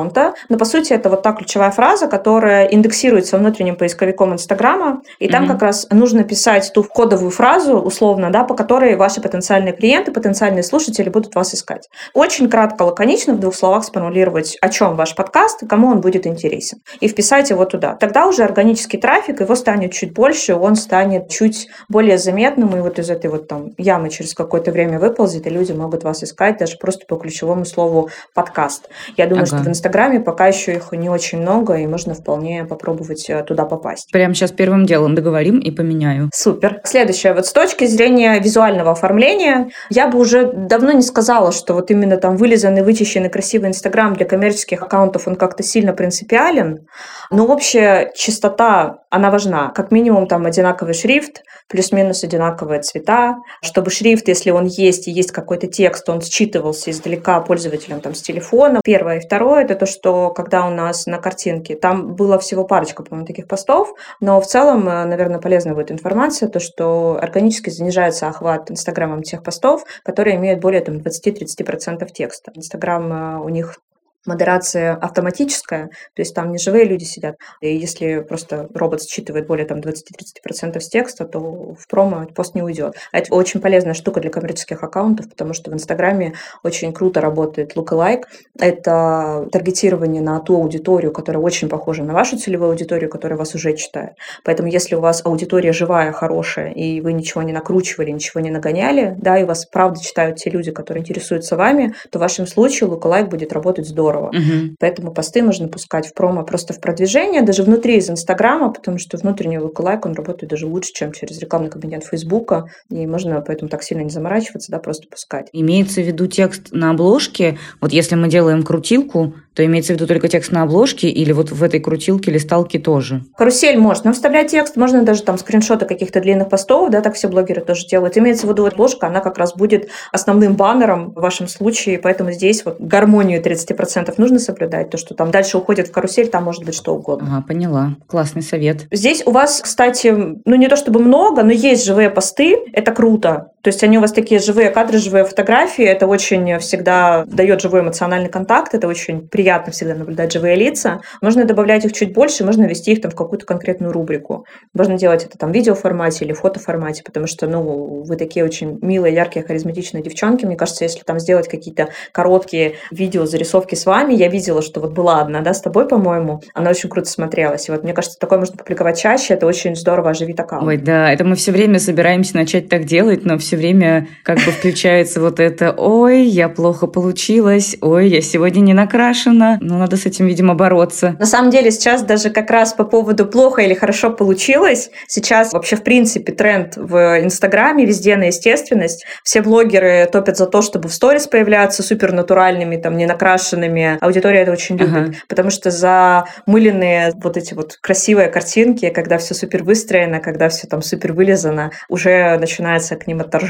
но 0.48 0.58
по 0.58 0.64
сути 0.64 0.92
это 0.92 1.08
вот 1.08 1.22
та 1.22 1.32
ключевая 1.32 1.70
фраза, 1.70 2.06
которая 2.06 2.66
индексируется 2.66 3.38
внутренним 3.38 3.76
поисковиком 3.76 4.32
Инстаграма, 4.32 5.02
и 5.18 5.28
там 5.28 5.44
mm-hmm. 5.44 5.48
как 5.48 5.62
раз 5.62 5.86
нужно 5.90 6.24
писать 6.24 6.70
ту 6.74 6.82
кодовую 6.84 7.30
фразу, 7.30 7.78
условно, 7.78 8.30
да, 8.30 8.44
по 8.44 8.54
которой 8.54 8.96
ваши 8.96 9.20
потенциальные 9.20 9.74
клиенты, 9.74 10.12
потенциальные 10.12 10.62
слушатели 10.62 11.08
будут 11.08 11.34
вас 11.34 11.54
искать. 11.54 11.88
Очень 12.14 12.48
кратко, 12.48 12.82
лаконично 12.82 13.34
в 13.34 13.40
двух 13.40 13.54
словах 13.54 13.84
сформулировать, 13.84 14.56
о 14.60 14.68
чем 14.68 14.96
ваш 14.96 15.14
подкаст 15.14 15.62
и 15.62 15.66
кому 15.66 15.88
он 15.88 16.00
будет 16.00 16.26
интересен. 16.26 16.78
И 17.00 17.08
вписать 17.08 17.50
его 17.50 17.64
туда. 17.64 17.94
Тогда 17.94 18.26
уже 18.26 18.44
органический 18.44 18.98
трафик, 18.98 19.40
его 19.40 19.54
станет 19.54 19.92
чуть 19.92 20.12
больше, 20.14 20.54
он 20.54 20.76
станет 20.76 21.28
чуть 21.28 21.68
более 21.88 22.18
заметным, 22.18 22.76
и 22.76 22.80
вот 22.80 22.98
из 22.98 23.10
этой 23.10 23.30
вот 23.30 23.48
там 23.48 23.72
ямы 23.78 24.10
через 24.10 24.34
какое-то 24.34 24.70
время 24.72 24.98
выползет, 24.98 25.46
и 25.46 25.50
люди 25.50 25.72
могут 25.72 26.04
вас 26.04 26.24
искать 26.24 26.58
даже 26.58 26.76
просто 26.78 27.06
по 27.06 27.16
ключевому 27.16 27.64
слову 27.64 28.10
подкаст. 28.34 28.88
Я 29.16 29.26
думаю, 29.26 29.44
ага. 29.44 29.56
что 29.56 29.64
в 29.64 29.68
Инстаграме 29.68 29.81
пока 30.18 30.46
еще 30.46 30.74
их 30.74 30.92
не 30.92 31.08
очень 31.08 31.40
много, 31.40 31.76
и 31.76 31.86
можно 31.86 32.14
вполне 32.14 32.64
попробовать 32.64 33.28
э, 33.28 33.42
туда 33.42 33.64
попасть. 33.64 34.10
Прямо 34.12 34.34
сейчас 34.34 34.52
первым 34.52 34.86
делом 34.86 35.14
договорим 35.14 35.58
и 35.58 35.70
поменяю. 35.70 36.30
Супер. 36.34 36.80
Следующее. 36.84 37.34
Вот 37.34 37.46
с 37.46 37.52
точки 37.52 37.86
зрения 37.86 38.38
визуального 38.38 38.92
оформления, 38.92 39.70
я 39.90 40.08
бы 40.08 40.18
уже 40.18 40.52
давно 40.52 40.92
не 40.92 41.02
сказала, 41.02 41.52
что 41.52 41.74
вот 41.74 41.90
именно 41.90 42.16
там 42.16 42.36
вылизанный, 42.36 42.82
вычищенный, 42.82 43.30
красивый 43.30 43.70
Инстаграм 43.70 44.14
для 44.14 44.26
коммерческих 44.26 44.82
аккаунтов, 44.82 45.28
он 45.28 45.36
как-то 45.36 45.62
сильно 45.62 45.92
принципиален. 45.92 46.86
Но 47.30 47.46
общая 47.46 48.12
чистота, 48.14 48.98
она 49.10 49.30
важна. 49.30 49.70
Как 49.70 49.90
минимум 49.90 50.26
там 50.26 50.46
одинаковый 50.46 50.94
шрифт, 50.94 51.42
плюс-минус 51.68 52.24
одинаковые 52.24 52.82
цвета, 52.82 53.36
чтобы 53.62 53.90
шрифт, 53.90 54.28
если 54.28 54.50
он 54.50 54.66
есть 54.66 55.08
и 55.08 55.10
есть 55.10 55.32
какой-то 55.32 55.66
текст, 55.66 56.08
он 56.08 56.20
считывался 56.20 56.90
издалека 56.90 57.40
пользователем 57.40 58.00
там 58.00 58.14
с 58.14 58.22
телефона. 58.22 58.80
Первое. 58.84 59.18
И 59.18 59.20
второе, 59.20 59.66
это 59.72 59.82
то, 59.82 59.86
что 59.86 60.30
когда 60.30 60.66
у 60.66 60.70
нас 60.70 61.06
на 61.06 61.18
картинке, 61.18 61.74
там 61.74 62.14
было 62.14 62.38
всего 62.38 62.64
парочка, 62.64 63.02
по-моему, 63.02 63.26
таких 63.26 63.48
постов, 63.48 63.94
но 64.20 64.40
в 64.40 64.46
целом, 64.46 64.88
э, 64.88 65.04
наверное, 65.04 65.40
полезна 65.40 65.74
будет 65.74 65.90
информация, 65.90 66.48
то, 66.48 66.60
что 66.60 67.18
органически 67.20 67.70
занижается 67.70 68.28
охват 68.28 68.70
Инстаграмом 68.70 69.22
тех 69.22 69.42
постов, 69.42 69.84
которые 70.04 70.36
имеют 70.36 70.60
более 70.60 70.80
там, 70.80 70.98
20-30% 70.98 72.06
текста. 72.12 72.52
Инстаграм 72.54 73.12
э, 73.12 73.38
у 73.40 73.48
них 73.48 73.78
модерация 74.26 74.94
автоматическая, 74.94 75.86
то 76.14 76.22
есть 76.22 76.34
там 76.34 76.52
не 76.52 76.58
живые 76.58 76.84
люди 76.84 77.04
сидят. 77.04 77.36
И 77.60 77.76
если 77.76 78.20
просто 78.20 78.68
робот 78.74 79.02
считывает 79.02 79.46
более 79.46 79.66
там 79.66 79.80
20-30% 79.80 80.80
с 80.80 80.88
текста, 80.88 81.24
то 81.24 81.74
в 81.74 81.88
промо 81.88 82.26
пост 82.34 82.54
не 82.54 82.62
уйдет. 82.62 82.94
А 83.12 83.18
это 83.18 83.34
очень 83.34 83.60
полезная 83.60 83.94
штука 83.94 84.20
для 84.20 84.30
коммерческих 84.30 84.82
аккаунтов, 84.82 85.28
потому 85.28 85.54
что 85.54 85.70
в 85.70 85.74
Инстаграме 85.74 86.34
очень 86.62 86.92
круто 86.92 87.20
работает 87.20 87.76
lookalike. 87.76 88.22
Это 88.58 89.48
таргетирование 89.50 90.22
на 90.22 90.38
ту 90.40 90.56
аудиторию, 90.56 91.12
которая 91.12 91.42
очень 91.42 91.68
похожа 91.68 92.04
на 92.04 92.14
вашу 92.14 92.38
целевую 92.38 92.70
аудиторию, 92.70 93.10
которая 93.10 93.38
вас 93.38 93.54
уже 93.54 93.74
читает. 93.76 94.12
Поэтому 94.44 94.68
если 94.68 94.94
у 94.94 95.00
вас 95.00 95.22
аудитория 95.24 95.72
живая, 95.72 96.12
хорошая, 96.12 96.70
и 96.72 97.00
вы 97.00 97.12
ничего 97.12 97.42
не 97.42 97.52
накручивали, 97.52 98.10
ничего 98.10 98.40
не 98.40 98.50
нагоняли, 98.50 99.14
да, 99.18 99.38
и 99.38 99.44
вас 99.44 99.66
правда 99.66 100.00
читают 100.00 100.36
те 100.36 100.50
люди, 100.50 100.70
которые 100.70 101.02
интересуются 101.02 101.56
вами, 101.56 101.94
то 102.10 102.18
в 102.18 102.22
вашем 102.22 102.46
случае 102.46 102.88
lookalike 102.88 103.26
будет 103.26 103.52
работать 103.52 103.86
здорово 103.86 104.11
здорово. 104.12 104.28
Угу. 104.28 104.76
Поэтому 104.78 105.12
посты 105.12 105.42
можно 105.42 105.68
пускать 105.68 106.06
в 106.06 106.14
промо 106.14 106.44
просто 106.44 106.72
в 106.72 106.80
продвижение, 106.80 107.42
даже 107.42 107.62
внутри 107.62 107.96
из 107.96 108.10
Инстаграма, 108.10 108.72
потому 108.72 108.98
что 108.98 109.16
внутренний 109.16 109.58
лайк 109.58 110.06
он 110.06 110.14
работает 110.14 110.50
даже 110.50 110.66
лучше, 110.66 110.92
чем 110.92 111.12
через 111.12 111.38
рекламный 111.38 111.70
кабинет 111.70 112.04
Фейсбука, 112.04 112.66
и 112.90 113.06
можно 113.06 113.40
поэтому 113.40 113.68
так 113.68 113.82
сильно 113.82 114.02
не 114.02 114.10
заморачиваться, 114.10 114.70
да, 114.70 114.78
просто 114.78 115.08
пускать. 115.08 115.48
Имеется 115.52 116.02
в 116.02 116.06
виду 116.06 116.26
текст 116.26 116.68
на 116.72 116.90
обложке. 116.90 117.58
Вот 117.80 117.92
если 117.92 118.14
мы 118.14 118.28
делаем 118.28 118.62
крутилку, 118.62 119.34
то 119.54 119.64
имеется 119.64 119.92
в 119.92 119.96
виду 119.96 120.06
только 120.06 120.28
текст 120.28 120.50
на 120.52 120.62
обложке 120.62 121.08
или 121.08 121.32
вот 121.32 121.50
в 121.50 121.62
этой 121.62 121.80
крутилке 121.80 122.30
листалке 122.30 122.78
тоже? 122.78 123.24
Карусель 123.36 123.76
можно 123.76 124.12
вставлять 124.12 124.50
текст, 124.50 124.76
можно 124.76 125.02
даже 125.02 125.22
там 125.22 125.36
скриншоты 125.36 125.84
каких-то 125.84 126.20
длинных 126.20 126.48
постов, 126.48 126.90
да, 126.90 127.00
так 127.00 127.14
все 127.14 127.28
блогеры 127.28 127.60
тоже 127.60 127.86
делают. 127.86 128.16
Имеется 128.16 128.46
в 128.46 128.50
виду 128.50 128.64
обложка, 128.64 129.08
она 129.08 129.20
как 129.20 129.38
раз 129.38 129.54
будет 129.54 129.90
основным 130.10 130.54
баннером 130.54 131.10
в 131.10 131.20
вашем 131.20 131.48
случае, 131.48 131.98
поэтому 131.98 132.32
здесь 132.32 132.64
вот 132.64 132.80
гармонию 132.80 133.42
30% 133.42 134.01
нужно 134.18 134.38
соблюдать, 134.38 134.90
то, 134.90 134.98
что 134.98 135.14
там 135.14 135.30
дальше 135.30 135.58
уходит 135.58 135.88
в 135.88 135.92
карусель, 135.92 136.28
там 136.28 136.44
может 136.44 136.64
быть 136.64 136.74
что 136.74 136.94
угодно. 136.94 137.28
Ага, 137.36 137.46
поняла. 137.46 137.96
Классный 138.06 138.42
совет. 138.42 138.86
Здесь 138.90 139.22
у 139.26 139.30
вас, 139.30 139.60
кстати, 139.62 140.12
ну 140.44 140.54
не 140.56 140.68
то 140.68 140.76
чтобы 140.76 141.00
много, 141.00 141.42
но 141.42 141.52
есть 141.52 141.84
живые 141.84 142.10
посты, 142.10 142.56
это 142.72 142.92
круто. 142.92 143.51
То 143.62 143.68
есть 143.68 143.82
они 143.84 143.98
у 143.98 144.00
вас 144.00 144.12
такие 144.12 144.40
живые 144.40 144.70
кадры, 144.70 144.98
живые 144.98 145.24
фотографии, 145.24 145.84
это 145.84 146.06
очень 146.06 146.58
всегда 146.58 147.24
дает 147.26 147.60
живой 147.60 147.80
эмоциональный 147.80 148.28
контакт, 148.28 148.74
это 148.74 148.88
очень 148.88 149.28
приятно 149.28 149.72
всегда 149.72 149.94
наблюдать 149.94 150.32
живые 150.32 150.56
лица. 150.56 151.00
Можно 151.20 151.44
добавлять 151.44 151.84
их 151.84 151.92
чуть 151.92 152.12
больше, 152.12 152.44
можно 152.44 152.64
ввести 152.64 152.92
их 152.92 153.00
там 153.00 153.12
в 153.12 153.14
какую-то 153.14 153.46
конкретную 153.46 153.92
рубрику. 153.92 154.46
Можно 154.74 154.98
делать 154.98 155.24
это 155.24 155.38
там 155.38 155.52
в 155.52 155.54
видеоформате 155.54 156.24
или 156.24 156.32
фотоформате, 156.32 157.02
потому 157.04 157.26
что, 157.26 157.46
ну, 157.46 158.02
вы 158.02 158.16
такие 158.16 158.44
очень 158.44 158.78
милые, 158.82 159.14
яркие, 159.14 159.44
харизматичные 159.44 160.02
девчонки. 160.02 160.44
Мне 160.44 160.56
кажется, 160.56 160.84
если 160.84 161.00
там 161.02 161.20
сделать 161.20 161.48
какие-то 161.48 161.88
короткие 162.10 162.74
видео, 162.90 163.26
зарисовки 163.26 163.76
с 163.76 163.86
вами, 163.86 164.14
я 164.14 164.28
видела, 164.28 164.62
что 164.62 164.80
вот 164.80 164.92
была 164.92 165.20
одна, 165.20 165.40
да, 165.40 165.54
с 165.54 165.60
тобой, 165.60 165.86
по-моему, 165.86 166.42
она 166.54 166.70
очень 166.70 166.88
круто 166.88 167.08
смотрелась. 167.08 167.68
И 167.68 167.72
вот 167.72 167.84
мне 167.84 167.92
кажется, 167.92 168.18
такое 168.18 168.38
можно 168.38 168.56
публиковать 168.56 168.98
чаще, 168.98 169.34
это 169.34 169.46
очень 169.46 169.76
здорово 169.76 170.10
оживит 170.10 170.40
аккаунт. 170.40 170.66
Ой, 170.66 170.76
да, 170.78 171.12
это 171.12 171.24
мы 171.24 171.36
все 171.36 171.52
время 171.52 171.78
собираемся 171.78 172.36
начать 172.36 172.68
так 172.68 172.84
делать, 172.84 173.24
но 173.24 173.38
все 173.38 173.51
время 173.56 174.08
как 174.22 174.38
бы 174.38 174.52
включается 174.52 175.20
вот 175.20 175.40
это 175.40 175.72
«Ой, 175.72 176.22
я 176.22 176.48
плохо 176.48 176.86
получилась», 176.86 177.76
«Ой, 177.80 178.08
я 178.08 178.20
сегодня 178.20 178.60
не 178.60 178.74
накрашена», 178.74 179.58
но 179.60 179.78
надо 179.78 179.96
с 179.96 180.06
этим, 180.06 180.26
видимо, 180.26 180.54
бороться. 180.54 181.16
На 181.18 181.26
самом 181.26 181.50
деле 181.50 181.70
сейчас 181.70 182.02
даже 182.02 182.30
как 182.30 182.50
раз 182.50 182.72
по 182.72 182.84
поводу 182.84 183.26
плохо 183.26 183.62
или 183.62 183.74
хорошо 183.74 184.10
получилось, 184.10 184.90
сейчас 185.06 185.52
вообще 185.52 185.76
в 185.76 185.82
принципе 185.82 186.32
тренд 186.32 186.76
в 186.76 187.20
Инстаграме 187.22 187.86
везде 187.86 188.16
на 188.16 188.24
естественность. 188.24 189.04
Все 189.24 189.42
блогеры 189.42 190.08
топят 190.10 190.36
за 190.36 190.46
то, 190.46 190.62
чтобы 190.62 190.88
в 190.88 190.94
сторис 190.94 191.26
появляться 191.26 191.82
супер 191.82 192.12
натуральными, 192.12 192.76
там, 192.76 192.96
не 192.96 193.06
накрашенными. 193.06 193.98
Аудитория 194.00 194.40
это 194.40 194.52
очень 194.52 194.76
любит, 194.76 195.08
ага. 195.08 195.14
потому 195.28 195.50
что 195.50 195.70
за 195.70 196.24
мыленные 196.46 197.12
вот 197.16 197.36
эти 197.36 197.54
вот 197.54 197.78
красивые 197.80 198.28
картинки, 198.28 198.88
когда 198.90 199.18
все 199.18 199.34
супер 199.34 199.62
выстроено, 199.62 200.20
когда 200.20 200.48
все 200.48 200.66
там 200.66 200.82
супер 200.82 201.12
вылезано, 201.12 201.72
уже 201.88 202.36
начинается 202.38 202.96
к 202.96 203.06
ним 203.06 203.20
отторжение, 203.20 203.41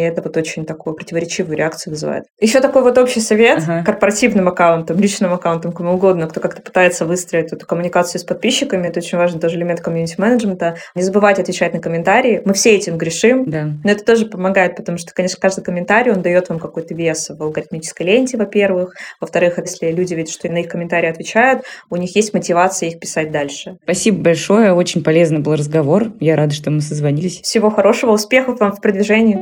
и 0.00 0.06
это 0.06 0.22
вот 0.22 0.36
очень 0.36 0.64
такую 0.64 0.94
противоречивую 0.94 1.56
реакцию 1.56 1.92
вызывает. 1.92 2.24
Еще 2.40 2.60
такой 2.60 2.82
вот 2.82 2.98
общий 2.98 3.20
совет 3.20 3.62
ага. 3.62 3.82
корпоративным 3.84 4.48
аккаунтам, 4.48 4.98
личным 4.98 5.32
аккаунтом, 5.32 5.72
кому 5.72 5.94
угодно, 5.94 6.26
кто 6.26 6.40
как-то 6.40 6.62
пытается 6.62 7.04
выстроить 7.04 7.52
эту 7.52 7.66
коммуникацию 7.66 8.20
с 8.20 8.24
подписчиками, 8.24 8.88
это 8.88 9.00
очень 9.00 9.18
важный 9.18 9.40
тоже 9.40 9.56
элемент 9.56 9.80
комьюнити-менеджмента. 9.80 10.76
Не 10.94 11.02
забывайте 11.02 11.42
отвечать 11.42 11.74
на 11.74 11.80
комментарии. 11.80 12.42
Мы 12.44 12.54
все 12.54 12.74
этим 12.74 12.98
грешим, 12.98 13.48
да. 13.50 13.68
но 13.82 13.90
это 13.90 14.04
тоже 14.04 14.26
помогает, 14.26 14.76
потому 14.76 14.98
что, 14.98 15.12
конечно, 15.12 15.38
каждый 15.40 15.64
комментарий, 15.64 16.12
он 16.12 16.22
дает 16.22 16.48
вам 16.48 16.58
какой-то 16.58 16.94
вес 16.94 17.28
в 17.28 17.42
алгоритмической 17.42 18.06
ленте, 18.06 18.36
во-первых. 18.36 18.94
Во-вторых, 19.20 19.58
если 19.58 19.90
люди 19.90 20.14
видят, 20.14 20.30
что 20.30 20.48
на 20.48 20.58
их 20.58 20.68
комментарии 20.68 21.08
отвечают, 21.08 21.62
у 21.90 21.96
них 21.96 22.14
есть 22.16 22.32
мотивация 22.34 22.88
их 22.88 22.98
писать 22.98 23.30
дальше. 23.30 23.78
Спасибо 23.82 24.22
большое, 24.22 24.72
очень 24.72 25.02
полезный 25.02 25.40
был 25.40 25.54
разговор. 25.54 26.12
Я 26.20 26.36
рада, 26.36 26.54
что 26.54 26.70
мы 26.70 26.80
созвонились. 26.80 27.40
Всего 27.40 27.70
хорошего, 27.70 28.12
успехов 28.12 28.60
вам 28.60 28.72
в 28.72 28.80
продвижении. 28.80 29.35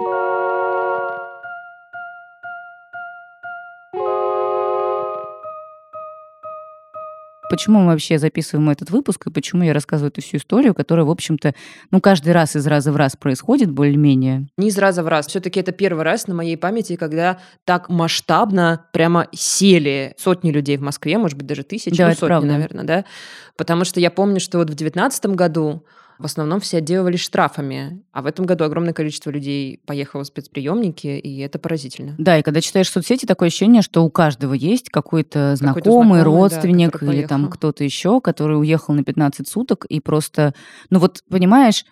Почему 7.55 7.79
мы 7.79 7.93
вообще 7.93 8.19
записываем 8.19 8.69
этот 8.71 8.91
выпуск 8.91 9.29
и 9.29 9.31
почему 9.31 9.63
я 9.63 9.73
рассказываю 9.73 10.11
эту 10.11 10.21
всю 10.21 10.39
историю, 10.39 10.75
которая, 10.75 11.07
в 11.07 11.11
общем-то, 11.11 11.55
ну, 11.93 12.01
каждый 12.01 12.33
раз 12.33 12.57
из 12.57 12.67
раза 12.67 12.91
в 12.91 12.97
раз 12.97 13.15
происходит 13.15 13.71
более-менее. 13.71 14.49
Не 14.57 14.69
из 14.69 14.77
раза 14.77 15.05
в 15.05 15.07
раз. 15.07 15.29
Все-таки 15.29 15.61
это 15.61 15.71
первый 15.71 16.03
раз 16.03 16.27
на 16.27 16.35
моей 16.35 16.57
памяти, 16.57 16.97
когда 16.97 17.39
так 17.65 17.89
масштабно 17.89 18.87
прямо 18.93 19.29
сели 19.33 20.15
сотни 20.19 20.51
людей 20.51 20.77
в 20.77 20.83
Москве, 20.83 21.17
может 21.17 21.39
быть, 21.39 21.47
даже 21.47 21.63
тысячи, 21.63 21.97
да, 21.97 22.09
ну, 22.09 22.15
сотни, 22.15 22.27
правда. 22.27 22.49
наверное, 22.49 22.85
да. 22.85 23.05
Потому 23.57 23.85
что 23.85 24.01
я 24.01 24.11
помню, 24.11 24.41
что 24.41 24.59
вот 24.59 24.69
в 24.69 24.75
девятнадцатом 24.75 25.37
году 25.37 25.85
в 26.19 26.25
основном 26.25 26.61
все 26.61 26.79
отделывались 26.79 27.21
штрафами. 27.21 28.03
А 28.13 28.23
в 28.23 28.27
этом 28.27 28.47
году 28.47 28.65
огромное 28.65 28.93
количество 28.93 29.31
людей 29.31 29.81
поехало 29.87 30.25
в 30.25 30.27
спецприемники, 30.27 31.07
и 31.07 31.39
это 31.41 31.59
поразительно. 31.59 32.15
Да, 32.19 32.39
и 32.39 32.43
когда 32.43 32.61
читаешь 32.61 32.91
соцсети, 32.91 33.27
такое 33.27 33.49
ощущение, 33.49 33.83
что 33.83 34.05
у 34.05 34.11
каждого 34.11 34.55
есть 34.55 34.91
какой-то 34.91 35.57
знакомый, 35.57 36.21
какой 36.21 36.23
родственник 36.23 36.99
да, 37.01 37.13
или 37.13 37.27
там 37.27 37.51
кто-то 37.51 37.85
еще, 37.85 38.21
который 38.21 38.59
уехал 38.59 38.95
на 38.95 39.05
15 39.05 39.49
суток 39.49 39.85
и 39.87 40.01
просто... 40.01 40.55
Ну 40.91 40.99
вот, 40.99 41.23
понимаешь, 41.29 41.85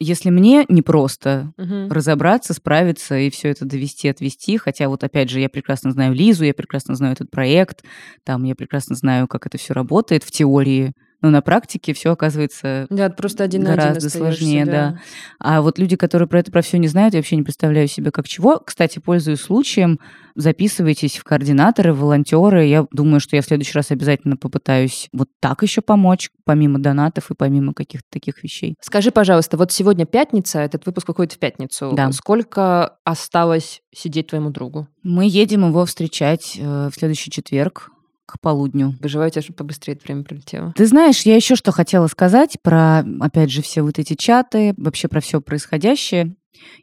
если 0.00 0.30
мне 0.30 0.64
непросто 0.68 1.52
угу. 1.58 1.88
разобраться, 1.90 2.54
справиться 2.54 3.18
и 3.18 3.30
все 3.30 3.50
это 3.50 3.66
довести, 3.66 4.08
отвести, 4.08 4.56
хотя 4.56 4.88
вот 4.88 5.04
опять 5.04 5.28
же 5.28 5.40
я 5.40 5.50
прекрасно 5.50 5.90
знаю 5.92 6.14
Лизу, 6.14 6.44
я 6.44 6.54
прекрасно 6.54 6.94
знаю 6.94 7.12
этот 7.12 7.30
проект, 7.30 7.84
там 8.24 8.44
я 8.44 8.54
прекрасно 8.54 8.96
знаю, 8.96 9.28
как 9.28 9.46
это 9.46 9.58
все 9.58 9.74
работает 9.74 10.24
в 10.24 10.30
теории, 10.30 10.94
но 11.22 11.30
на 11.30 11.42
практике 11.42 11.92
все 11.92 12.12
оказывается 12.12 12.86
да, 12.90 13.10
просто 13.10 13.44
один 13.44 13.64
гораздо 13.64 13.98
один 13.98 14.10
сложнее, 14.10 14.64
да. 14.64 14.72
да. 14.72 15.00
А 15.38 15.62
вот 15.62 15.78
люди, 15.78 15.96
которые 15.96 16.28
про 16.28 16.40
это 16.40 16.50
про 16.50 16.62
все 16.62 16.78
не 16.78 16.88
знают, 16.88 17.14
я 17.14 17.20
вообще 17.20 17.36
не 17.36 17.42
представляю 17.42 17.88
себе 17.88 18.10
как 18.10 18.26
чего. 18.28 18.58
Кстати, 18.58 18.98
пользуясь 18.98 19.40
случаем, 19.40 19.98
записывайтесь 20.34 21.18
в 21.18 21.24
координаторы, 21.24 21.92
волонтеры. 21.92 22.66
Я 22.66 22.86
думаю, 22.90 23.20
что 23.20 23.36
я 23.36 23.42
в 23.42 23.46
следующий 23.46 23.74
раз 23.74 23.90
обязательно 23.90 24.36
попытаюсь 24.36 25.08
вот 25.12 25.28
так 25.40 25.62
еще 25.62 25.80
помочь, 25.80 26.30
помимо 26.44 26.78
донатов 26.78 27.30
и 27.30 27.34
помимо 27.34 27.74
каких-то 27.74 28.06
таких 28.10 28.42
вещей. 28.42 28.74
Скажи, 28.80 29.10
пожалуйста, 29.10 29.56
вот 29.56 29.72
сегодня 29.72 30.06
пятница, 30.06 30.60
этот 30.60 30.86
выпуск 30.86 31.08
выходит 31.08 31.32
в 31.32 31.38
пятницу. 31.38 31.92
Да. 31.94 32.10
Сколько 32.12 32.96
осталось 33.04 33.82
сидеть 33.94 34.28
твоему 34.28 34.50
другу? 34.50 34.88
Мы 35.02 35.26
едем 35.26 35.66
его 35.66 35.84
встречать 35.84 36.56
э, 36.58 36.88
в 36.88 36.92
следующий 36.94 37.30
четверг 37.30 37.90
к 38.30 38.40
полудню. 38.40 38.96
Вы 39.00 39.08
желаете, 39.08 39.40
чтобы 39.40 39.58
побыстрее 39.58 39.94
это 39.94 40.04
время 40.04 40.24
прилетело? 40.24 40.72
Ты 40.76 40.86
знаешь, 40.86 41.22
я 41.22 41.36
еще 41.36 41.56
что 41.56 41.72
хотела 41.72 42.06
сказать 42.06 42.58
про, 42.62 43.04
опять 43.20 43.50
же, 43.50 43.62
все 43.62 43.82
вот 43.82 43.98
эти 43.98 44.14
чаты, 44.14 44.74
вообще 44.76 45.08
про 45.08 45.20
все 45.20 45.40
происходящее 45.40 46.34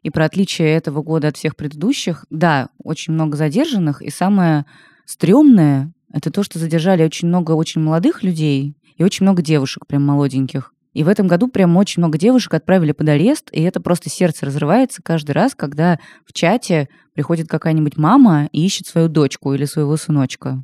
и 0.02 0.10
про 0.10 0.26
отличие 0.26 0.70
этого 0.70 1.02
года 1.02 1.28
от 1.28 1.38
всех 1.38 1.56
предыдущих. 1.56 2.26
Да, 2.30 2.70
очень 2.84 3.14
много 3.14 3.38
задержанных, 3.38 4.02
и 4.02 4.10
самое 4.10 4.66
стрёмное— 5.06 5.92
это 6.14 6.32
то, 6.32 6.44
что 6.44 6.60
задержали 6.60 7.04
очень 7.04 7.28
много 7.28 7.52
очень 7.52 7.82
молодых 7.82 8.24
людей 8.24 8.76
и 8.98 9.04
очень 9.04 9.24
много 9.26 9.42
девушек 9.42 9.86
прям 9.88 10.06
молоденьких. 10.06 10.74
И 10.94 11.04
в 11.04 11.10
этом 11.10 11.28
году 11.28 11.48
прям 11.48 11.78
очень 11.78 12.02
много 12.02 12.18
девушек 12.18 12.56
отправили 12.56 12.92
под 12.92 13.10
арест, 13.10 13.50
и 13.52 13.62
это 13.62 13.80
просто 13.80 14.10
сердце 14.10 14.48
разрывается 14.48 15.04
каждый 15.04 15.34
раз, 15.34 15.54
когда 15.54 16.00
в 16.26 16.34
чате 16.34 16.90
приходит 17.14 17.48
какая-нибудь 17.48 17.98
мама 17.98 18.50
и 18.52 18.66
ищет 18.66 18.88
свою 18.88 19.08
дочку 19.08 19.54
или 19.54 19.66
своего 19.66 19.96
сыночка 19.96 20.64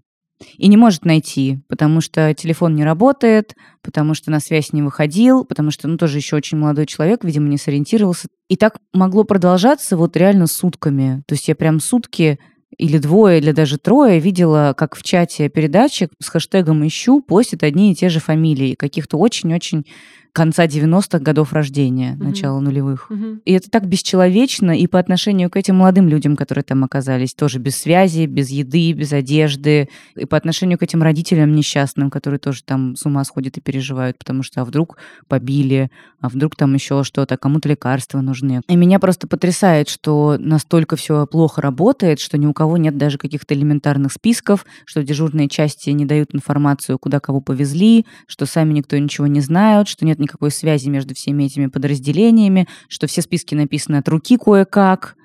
и 0.57 0.67
не 0.67 0.77
может 0.77 1.05
найти, 1.05 1.59
потому 1.67 2.01
что 2.01 2.33
телефон 2.33 2.75
не 2.75 2.83
работает, 2.83 3.55
потому 3.81 4.13
что 4.13 4.31
на 4.31 4.39
связь 4.39 4.73
не 4.73 4.81
выходил, 4.81 5.45
потому 5.45 5.71
что, 5.71 5.87
ну, 5.87 5.97
тоже 5.97 6.17
еще 6.17 6.35
очень 6.35 6.57
молодой 6.57 6.85
человек, 6.85 7.23
видимо, 7.23 7.47
не 7.49 7.57
сориентировался. 7.57 8.27
И 8.49 8.57
так 8.57 8.77
могло 8.93 9.23
продолжаться 9.23 9.97
вот 9.97 10.17
реально 10.17 10.47
сутками. 10.47 11.23
То 11.27 11.35
есть 11.35 11.47
я 11.47 11.55
прям 11.55 11.79
сутки 11.79 12.39
или 12.77 12.97
двое, 12.97 13.39
или 13.39 13.51
даже 13.51 13.77
трое 13.77 14.19
видела, 14.19 14.73
как 14.75 14.95
в 14.95 15.03
чате 15.03 15.49
передатчик 15.49 16.11
с 16.21 16.29
хэштегом 16.29 16.85
«ищу» 16.85 17.21
постят 17.21 17.63
одни 17.63 17.91
и 17.91 17.95
те 17.95 18.09
же 18.09 18.19
фамилии 18.19 18.75
каких-то 18.75 19.17
очень-очень 19.17 19.85
конца 20.33 20.65
90-х 20.65 21.19
годов 21.19 21.53
рождения, 21.53 22.13
угу. 22.13 22.25
начала 22.25 22.59
нулевых. 22.59 23.09
Угу. 23.11 23.41
И 23.45 23.53
это 23.53 23.69
так 23.69 23.85
бесчеловечно 23.87 24.77
и 24.77 24.87
по 24.87 24.99
отношению 24.99 25.51
к 25.51 25.55
этим 25.55 25.77
молодым 25.77 26.09
людям, 26.09 26.35
которые 26.35 26.63
там 26.63 26.83
оказались, 26.83 27.35
тоже 27.35 27.59
без 27.59 27.77
связи, 27.77 28.25
без 28.25 28.49
еды, 28.49 28.91
без 28.93 29.13
одежды, 29.13 29.89
и 30.15 30.25
по 30.25 30.35
отношению 30.35 30.79
к 30.79 30.83
этим 30.83 31.03
родителям 31.03 31.53
несчастным, 31.53 32.09
которые 32.09 32.39
тоже 32.39 32.63
там 32.63 32.95
с 32.95 33.05
ума 33.05 33.23
сходят 33.23 33.57
и 33.57 33.61
переживают, 33.61 34.17
потому 34.17 34.41
что 34.41 34.61
а 34.61 34.65
вдруг 34.65 34.97
побили, 35.27 35.91
а 36.19 36.29
вдруг 36.29 36.55
там 36.55 36.73
еще 36.73 37.03
что-то, 37.03 37.37
кому-то 37.37 37.69
лекарства 37.69 38.21
нужны. 38.21 38.61
И 38.67 38.75
меня 38.75 38.97
просто 38.99 39.27
потрясает, 39.27 39.87
что 39.87 40.37
настолько 40.39 40.95
все 40.95 41.27
плохо 41.27 41.61
работает, 41.61 42.19
что 42.19 42.37
ни 42.37 42.47
у 42.47 42.53
кого 42.53 42.77
нет 42.77 42.97
даже 42.97 43.17
каких-то 43.17 43.53
элементарных 43.53 44.11
списков, 44.11 44.65
что 44.85 45.03
дежурные 45.03 45.47
части 45.47 45.91
не 45.91 46.05
дают 46.05 46.33
информацию, 46.33 46.97
куда 46.97 47.19
кого 47.19 47.39
повезли, 47.39 48.05
что 48.25 48.45
сами 48.47 48.73
никто 48.73 48.97
ничего 48.97 49.27
не 49.27 49.41
знают, 49.41 49.87
что 49.87 50.05
нет 50.05 50.22
никакой 50.23 50.51
связи 50.51 50.89
между 50.89 51.15
всеми 51.15 51.43
этими 51.43 51.67
подразделениями, 51.67 52.67
что 52.87 53.07
все 53.07 53.21
списки 53.21 53.55
написаны 53.55 53.97
от 53.97 54.07
руки 54.09 54.37
кое-как, 54.37 55.15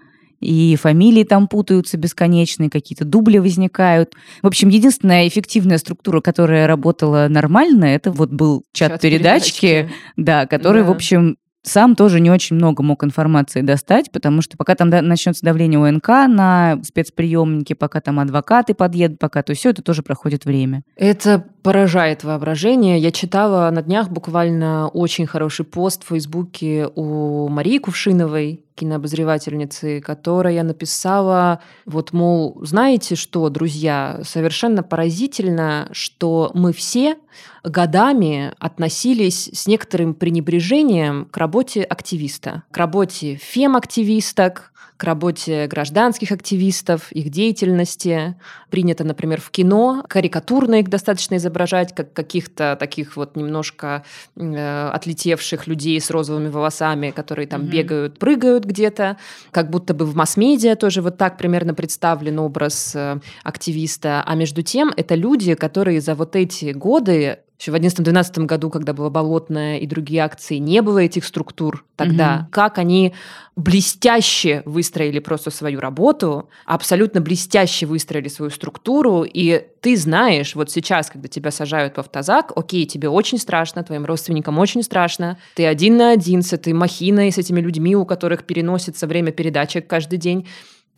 и 0.40 0.76
фамилии 0.76 1.24
там 1.24 1.48
путаются 1.48 1.96
бесконечные, 1.96 2.70
какие-то 2.70 3.04
дубли 3.04 3.38
возникают. 3.38 4.14
В 4.42 4.46
общем, 4.46 4.68
единственная 4.68 5.26
эффективная 5.26 5.78
структура, 5.78 6.20
которая 6.20 6.66
работала 6.66 7.26
нормально, 7.28 7.86
это 7.86 8.12
вот 8.12 8.30
был 8.30 8.62
чат, 8.72 8.92
чат 8.92 9.00
передачки, 9.00 9.60
передачки, 9.60 9.94
да, 10.16 10.46
который, 10.46 10.82
да. 10.82 10.88
в 10.88 10.90
общем, 10.92 11.36
сам 11.62 11.96
тоже 11.96 12.20
не 12.20 12.30
очень 12.30 12.56
много 12.56 12.82
мог 12.82 13.04
информации 13.04 13.60
достать, 13.60 14.10
потому 14.10 14.42
что 14.42 14.56
пока 14.56 14.74
там 14.74 14.88
начнется 14.88 15.44
давление 15.44 15.84
ОНК 15.84 16.08
на 16.28 16.78
спецприемники, 16.82 17.74
пока 17.74 18.00
там 18.00 18.20
адвокаты 18.20 18.74
подъедут, 18.74 19.18
пока 19.18 19.42
то 19.42 19.54
все 19.54 19.70
это 19.70 19.82
тоже 19.82 20.02
проходит 20.02 20.44
время. 20.44 20.82
Это 20.96 21.44
поражает 21.62 22.24
воображение. 22.24 22.98
Я 22.98 23.10
читала 23.10 23.70
на 23.70 23.82
днях 23.82 24.08
буквально 24.10 24.88
очень 24.88 25.26
хороший 25.26 25.64
пост 25.64 26.04
в 26.04 26.08
Фейсбуке 26.08 26.88
у 26.94 27.48
Марии 27.48 27.78
Кувшиновой, 27.78 28.64
кинообозревательницы, 28.78 30.00
которая 30.00 30.62
написала, 30.62 31.60
вот, 31.84 32.12
мол, 32.12 32.58
знаете 32.62 33.16
что, 33.16 33.48
друзья, 33.48 34.20
совершенно 34.24 34.82
поразительно, 34.82 35.88
что 35.92 36.50
мы 36.54 36.72
все 36.72 37.16
годами 37.64 38.52
относились 38.58 39.50
с 39.52 39.66
некоторым 39.66 40.14
пренебрежением 40.14 41.26
к 41.26 41.36
работе 41.36 41.82
активиста, 41.82 42.62
к 42.70 42.76
работе 42.76 43.34
фем-активисток, 43.34 44.72
к 44.98 45.04
работе 45.04 45.68
гражданских 45.68 46.32
активистов, 46.32 47.12
их 47.12 47.30
деятельности. 47.30 48.34
Принято, 48.68 49.04
например, 49.04 49.40
в 49.40 49.50
кино 49.50 50.04
карикатурно 50.08 50.80
их 50.80 50.88
достаточно 50.88 51.36
изображать, 51.36 51.94
как 51.94 52.12
каких-то 52.12 52.76
таких 52.78 53.16
вот 53.16 53.36
немножко 53.36 54.04
э, 54.34 54.90
отлетевших 54.92 55.68
людей 55.68 56.00
с 56.00 56.10
розовыми 56.10 56.48
волосами, 56.48 57.12
которые 57.12 57.46
там 57.46 57.62
mm-hmm. 57.62 57.70
бегают, 57.70 58.18
прыгают 58.18 58.64
где-то, 58.64 59.18
как 59.52 59.70
будто 59.70 59.94
бы 59.94 60.04
в 60.04 60.16
масс-медиа 60.16 60.74
тоже 60.74 61.00
вот 61.00 61.16
так 61.16 61.38
примерно 61.38 61.74
представлен 61.74 62.40
образ 62.40 62.92
э, 62.96 63.20
активиста. 63.44 64.24
А 64.26 64.34
между 64.34 64.62
тем 64.62 64.92
это 64.96 65.14
люди, 65.14 65.54
которые 65.54 66.00
за 66.00 66.16
вот 66.16 66.34
эти 66.34 66.72
годы 66.72 67.38
еще 67.58 67.72
в 67.72 67.74
2011-2012 67.74 68.46
году, 68.46 68.70
когда 68.70 68.92
была 68.92 69.10
болотная 69.10 69.78
и 69.78 69.86
другие 69.86 70.22
акции, 70.22 70.56
не 70.56 70.80
было 70.80 70.98
этих 71.00 71.24
структур 71.24 71.84
тогда. 71.96 72.42
Угу. 72.42 72.52
Как 72.52 72.78
они 72.78 73.14
блестяще 73.56 74.62
выстроили 74.64 75.18
просто 75.18 75.50
свою 75.50 75.80
работу, 75.80 76.48
абсолютно 76.64 77.20
блестяще 77.20 77.86
выстроили 77.86 78.28
свою 78.28 78.52
структуру, 78.52 79.24
и 79.24 79.66
ты 79.80 79.96
знаешь, 79.96 80.54
вот 80.54 80.70
сейчас, 80.70 81.10
когда 81.10 81.26
тебя 81.26 81.50
сажают 81.50 81.96
в 81.96 81.98
автозак, 81.98 82.52
окей, 82.54 82.86
тебе 82.86 83.08
очень 83.08 83.38
страшно, 83.38 83.82
твоим 83.82 84.04
родственникам 84.04 84.58
очень 84.60 84.84
страшно, 84.84 85.38
ты 85.56 85.66
один 85.66 85.96
на 85.96 86.12
один 86.12 86.42
с 86.42 86.52
этой 86.52 86.72
махиной, 86.72 87.32
с 87.32 87.38
этими 87.38 87.60
людьми, 87.60 87.96
у 87.96 88.04
которых 88.04 88.44
переносится 88.44 89.08
время 89.08 89.32
передачек 89.32 89.88
каждый 89.88 90.18
день, 90.18 90.46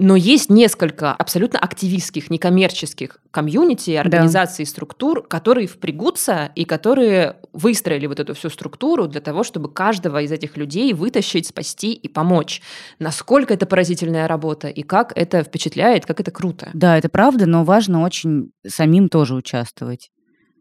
но 0.00 0.16
есть 0.16 0.48
несколько 0.48 1.12
абсолютно 1.12 1.58
активистских, 1.58 2.30
некоммерческих 2.30 3.18
комьюнити, 3.30 3.90
организаций, 3.90 4.64
да. 4.64 4.70
структур, 4.70 5.22
которые 5.22 5.66
впрягутся 5.66 6.50
и 6.54 6.64
которые 6.64 7.36
выстроили 7.52 8.06
вот 8.06 8.18
эту 8.18 8.34
всю 8.34 8.48
структуру 8.48 9.06
для 9.06 9.20
того, 9.20 9.44
чтобы 9.44 9.70
каждого 9.70 10.22
из 10.22 10.32
этих 10.32 10.56
людей 10.56 10.94
вытащить, 10.94 11.46
спасти 11.46 11.92
и 11.92 12.08
помочь. 12.08 12.62
Насколько 12.98 13.52
это 13.52 13.66
поразительная 13.66 14.26
работа 14.26 14.68
и 14.68 14.82
как 14.82 15.12
это 15.14 15.44
впечатляет, 15.44 16.06
как 16.06 16.18
это 16.18 16.30
круто. 16.30 16.70
Да, 16.72 16.96
это 16.96 17.10
правда, 17.10 17.44
но 17.44 17.62
важно 17.62 18.02
очень 18.02 18.52
самим 18.66 19.10
тоже 19.10 19.34
участвовать. 19.34 20.10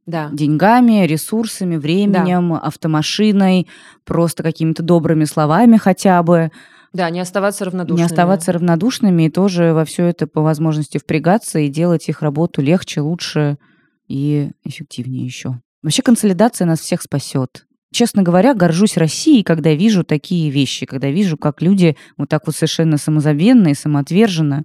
Да. 0.05 0.29
Деньгами, 0.33 1.05
ресурсами, 1.05 1.77
временем, 1.77 2.49
да. 2.49 2.59
автомашиной, 2.59 3.67
просто 4.03 4.43
какими-то 4.43 4.83
добрыми 4.83 5.23
словами 5.23 5.77
хотя 5.77 6.21
бы. 6.23 6.51
Да, 6.93 7.09
не 7.09 7.19
оставаться 7.19 7.65
равнодушными. 7.65 7.99
Не 7.99 8.05
оставаться 8.05 8.51
равнодушными 8.51 9.23
и 9.23 9.29
тоже 9.29 9.73
во 9.73 9.85
все 9.85 10.05
это 10.05 10.27
по 10.27 10.41
возможности 10.41 10.97
впрягаться 10.97 11.59
и 11.59 11.67
делать 11.67 12.09
их 12.09 12.21
работу 12.21 12.61
легче, 12.61 13.01
лучше 13.01 13.57
и 14.07 14.51
эффективнее 14.63 15.25
еще. 15.25 15.59
Вообще 15.83 16.01
консолидация 16.01 16.65
нас 16.65 16.79
всех 16.79 17.01
спасет. 17.01 17.65
Честно 17.91 18.21
говоря, 18.21 18.53
горжусь 18.53 18.97
Россией, 18.97 19.43
когда 19.43 19.73
вижу 19.73 20.03
такие 20.03 20.51
вещи, 20.51 20.85
когда 20.85 21.09
вижу, 21.09 21.37
как 21.37 21.61
люди 21.61 21.95
вот 22.17 22.29
так 22.29 22.45
вот 22.45 22.55
совершенно 22.55 22.97
самозабвенно 22.97 23.69
и 23.69 23.73
самоотверженно 23.73 24.63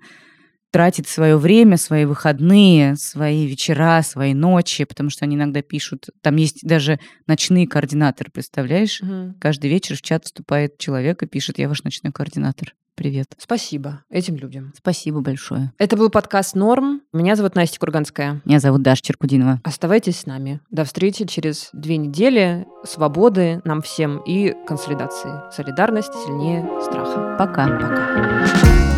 тратить 0.74 1.06
свое 1.06 1.36
время, 1.36 1.76
свои 1.76 2.04
выходные, 2.04 2.96
свои 2.96 3.46
вечера, 3.46 4.02
свои 4.02 4.34
ночи, 4.34 4.82
потому 4.84 5.08
что 5.08 5.24
они 5.24 5.36
иногда 5.36 5.62
пишут. 5.62 6.08
Там 6.20 6.34
есть 6.34 6.66
даже 6.66 6.98
ночные 7.28 7.68
координаторы, 7.68 8.32
представляешь? 8.32 9.00
Угу. 9.00 9.34
Каждый 9.38 9.70
вечер 9.70 9.96
в 9.96 10.02
чат 10.02 10.24
вступает 10.24 10.76
человек 10.78 11.22
и 11.22 11.28
пишет: 11.28 11.60
"Я 11.60 11.68
ваш 11.68 11.84
ночной 11.84 12.12
координатор". 12.12 12.74
Привет. 12.96 13.28
Спасибо 13.38 14.02
этим 14.10 14.34
людям. 14.34 14.72
Спасибо 14.76 15.20
большое. 15.20 15.72
Это 15.78 15.96
был 15.96 16.10
подкаст 16.10 16.56
«Норм». 16.56 17.02
Меня 17.12 17.36
зовут 17.36 17.54
Настя 17.54 17.78
Курганская. 17.78 18.42
Меня 18.44 18.58
зовут 18.58 18.82
Даша 18.82 19.02
Черкудинова. 19.02 19.60
Оставайтесь 19.62 20.20
с 20.20 20.26
нами. 20.26 20.60
До 20.72 20.84
встречи 20.84 21.24
через 21.24 21.70
две 21.72 21.98
недели. 21.98 22.66
Свободы 22.84 23.60
нам 23.64 23.80
всем 23.80 24.18
и 24.26 24.52
консолидации. 24.66 25.30
Солидарность 25.52 26.14
сильнее 26.26 26.68
страха. 26.82 27.36
Пока. 27.38 27.68
Пока. 27.68 28.93